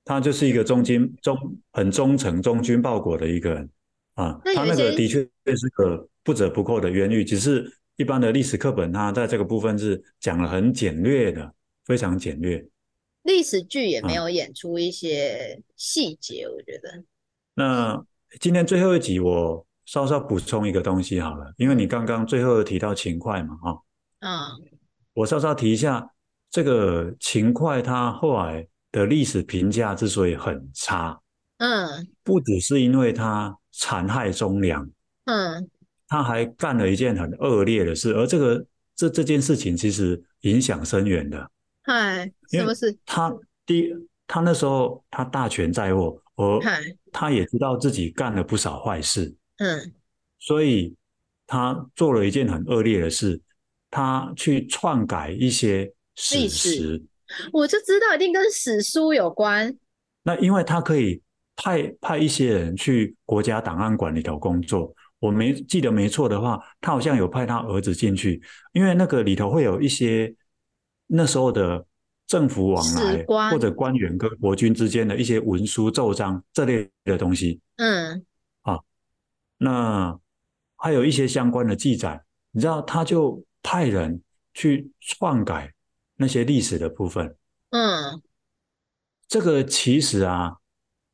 [0.05, 1.37] 他就是一个忠心忠
[1.73, 3.69] 很忠诚、忠君报国的一个人
[4.15, 4.39] 啊。
[4.55, 11.53] 他那个的确是个不折不扣的冤狱，只是一般的历史课本，他在这个部分是讲了很简略的。
[11.83, 12.63] 非常简略，
[13.23, 17.03] 历史剧也没有演出一些细节，我觉得。
[17.53, 18.03] 那
[18.39, 23.81] 今天最后一集，我稍稍补充一个东西好了，因为你刚刚最后提到秦桧嘛，哈，
[24.21, 24.39] 嗯，
[25.13, 26.09] 我稍稍提一下，
[26.49, 31.19] 这个秦桧他后来的历史评价之所以很差，
[31.57, 34.89] 嗯，不只是因为他残害忠良，
[35.25, 35.69] 嗯，
[36.07, 38.65] 他还干了一件很恶劣的事，而这个
[38.95, 41.51] 这这件事情其实影响深远的。
[41.91, 42.97] 嗨，什么事？
[43.05, 43.35] 他
[43.65, 43.93] 第，
[44.25, 46.61] 他那时候他大权在握，而
[47.11, 49.91] 他也知道自己干了不少坏事，嗯，
[50.39, 50.95] 所以
[51.45, 53.41] 他做了一件很恶劣的事，
[53.89, 57.03] 他去篡改一些史实。
[57.51, 59.77] 我就知道一定跟史书有关。
[60.23, 61.21] 那因为他可以
[61.57, 64.95] 派派一些人去国家档案馆里头工作。
[65.19, 70.33] 我没记得没错的话，他好像有派他儿子进去，因为那个里头会有一些
[71.13, 71.85] 那时候的
[72.25, 77.59] 政府往来或者官员跟国君之间的一些文书奏章这类的东西。
[77.75, 78.25] 嗯，
[78.61, 78.79] 啊，
[79.57, 80.17] 那
[80.77, 84.21] 还有一些相关的记载，你知道，他就派人
[84.53, 85.73] 去篡改
[86.15, 87.35] 那些历史的部分。
[87.71, 88.21] 嗯，
[89.27, 90.57] 这个其实啊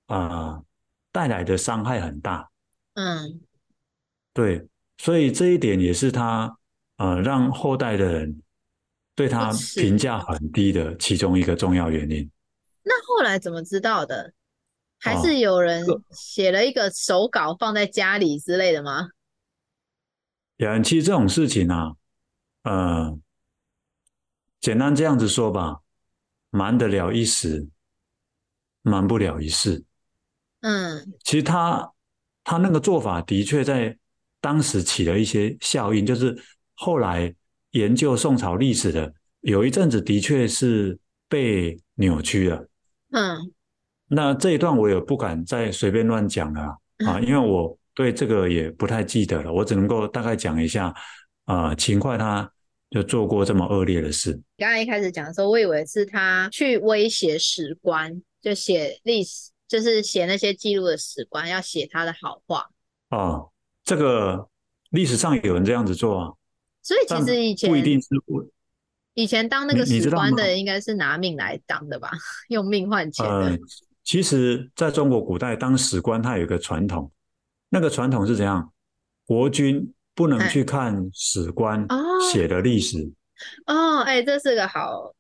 [0.06, 0.66] 啊、呃、
[1.12, 2.50] 带来的伤害很大。
[2.94, 3.42] 嗯。
[4.34, 4.68] 对，
[5.00, 6.60] 所以这一点也是他
[6.98, 8.40] 呃让后代的人
[9.18, 12.30] 对他评价很低的其中一个重要原因。
[12.84, 14.32] 那后来怎么知道的？
[15.00, 19.10] 还是有人写了一个手稿放在家里之类的吗？
[20.58, 21.96] 呀，其实这种事情啊，
[22.62, 23.20] 呃，
[24.62, 25.80] 简单这样子说吧，
[26.52, 27.68] 瞒得了一时，
[28.84, 29.84] 瞒不了一世。
[30.62, 31.92] 嗯，其实他
[32.44, 33.98] 他那个做法的确在。
[34.40, 36.40] 当时起了一些效应，就是
[36.76, 37.34] 后来
[37.78, 40.98] 研究宋朝历史的有一阵子的确是
[41.30, 42.68] 被扭曲了。
[43.12, 43.38] 嗯，
[44.08, 50.94] 那这一段我也不敢再随便乱讲了啊，因为我对这个也不太记得了，我只能够大概讲一下
[51.46, 52.52] 啊，秦桧他
[52.90, 54.34] 就做过这么恶劣的事。
[54.58, 62.66] 刚刚一开始讲的时候，我以为是他去威胁史官，就写历史，就是写那些记录的史官要写他的好话。
[63.10, 63.50] 哦。
[63.84, 64.50] 这个
[64.90, 66.34] 历史上有人这样子做啊，
[66.88, 68.08] 所以其实以前不一定是
[69.14, 72.10] 以前当那个史官的应该是拿命来当的吧，
[72.48, 73.48] 用命换钱的。
[73.48, 73.58] 呃，
[74.06, 77.12] 其实在中国古代当史官，他有一个传统，
[77.68, 78.72] 那个传统是怎样？
[79.26, 81.86] 国君不能去看史官
[82.32, 83.12] 写的历史。
[83.66, 85.14] 哦，哎，这是个好，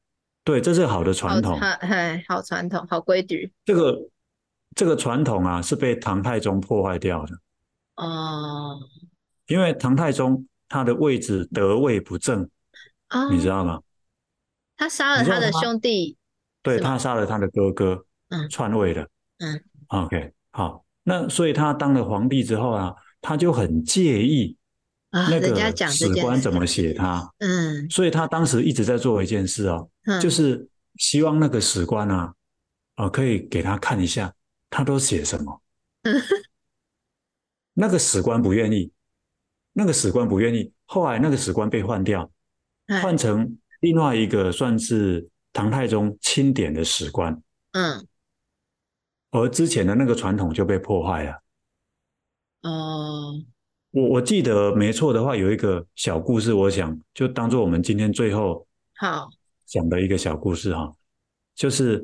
[0.45, 3.51] 对，这是个好的传统，哎，好传统，好规矩。
[3.65, 4.09] 这个
[4.73, 7.33] 这个传统啊，是被唐太宗破坏掉的。
[7.97, 8.79] 哦，
[9.47, 12.49] 因为唐太宗他的位置得位不正，
[13.09, 13.81] 哦，你知道吗？
[14.75, 16.17] 他杀了他的兄弟，
[16.61, 19.09] 对，他杀了他的哥哥，嗯，篡位的，
[19.39, 24.55] 嗯，OK，好，那所以他当了皇帝之后啊，他就很介意
[25.11, 29.89] 那个史官怎么写他，嗯，所以他当时一直在做一件事哦，
[30.21, 32.33] 就是希望那个史官啊，
[32.95, 34.33] 啊，可以给他看一下
[34.69, 35.61] 他都写什么。
[37.73, 38.91] 那个史官不愿意，
[39.77, 40.73] 那个史官不愿意。
[40.85, 42.31] 后来那个史官被换掉，
[43.03, 47.39] 换成另外一个算是唐太宗钦点的史官。
[47.73, 48.03] 嗯，
[49.29, 51.43] 而之前的那个传统就被破坏了。
[52.63, 53.39] 哦，
[53.91, 58.65] 我我记得没错的话，有一个小故事，我想就当做我们今天最后
[58.95, 59.29] 好
[59.67, 60.91] 讲的一个小故事哈，
[61.53, 62.03] 就是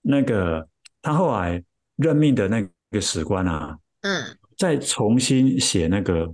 [0.00, 0.66] 那个
[1.02, 1.62] 他后来
[1.96, 4.38] 任命的那个史官啊，嗯。
[4.56, 6.32] 再重新写那个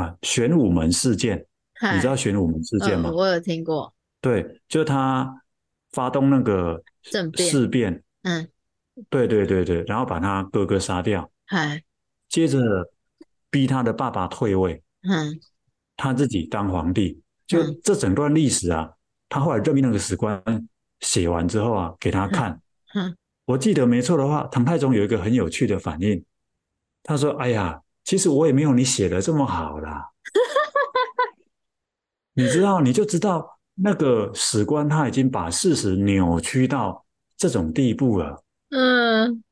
[0.00, 1.46] 啊，玄武门事件，
[1.92, 3.10] 你知道玄武门事件吗？
[3.10, 3.92] 嗯，我有听过。
[4.20, 5.42] 对，就他
[5.92, 8.48] 发动那个政变事变，嗯，
[9.08, 11.82] 对对对对，然后把他哥哥杀掉，嗨，
[12.28, 12.58] 接着
[13.50, 15.38] 逼他的爸爸退位，嗯，
[15.96, 18.92] 他自己当皇帝，就这整段历史啊，
[19.28, 20.42] 他后来任命那个史官
[21.00, 22.60] 写完之后啊，给他看，
[22.94, 26.24] 嗯，我记得没错的话，唐太宗有一个很有趣的反应。
[27.02, 30.10] 他说：“哎呀，其实我也没有你写的这么好啦。
[32.34, 37.04] 你知道，你就知道那个史官他已经把事实扭曲到
[37.36, 38.42] 这种地步了。
[38.70, 39.42] 嗯，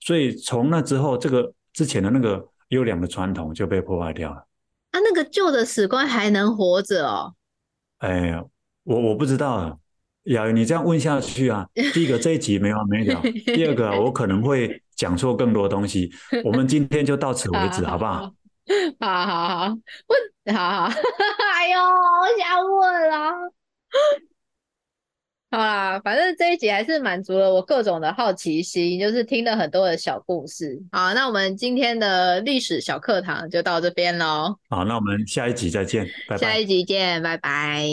[0.00, 4.46] 所以从那之后，这个之前的那个优良的传统就被破坏掉了。
[4.90, 7.34] 啊，那个旧的史官还能活着哦？
[7.98, 8.44] 哎呀，
[8.82, 9.76] 我我不知道啊。”
[10.26, 16.10] 雅云，你这样问下去啊，第一个这一集没完没了，第二个我可能会讲错更多东西。
[16.44, 18.32] 我们今天就到此为止，好不好？
[18.98, 19.78] 好好好，
[20.08, 20.84] 问，好好，
[21.54, 23.32] 哎呦，我想问了。
[25.48, 30.82] 好啦，反正这一集还是满足了我各种的好奇心，就是听了很多的小故事。
[30.90, 34.56] 好，那我们今天的历史小课堂就到这边喽。
[34.68, 36.38] 好，那我们下一集再见，拜拜。
[36.38, 37.86] 下一集见，拜拜。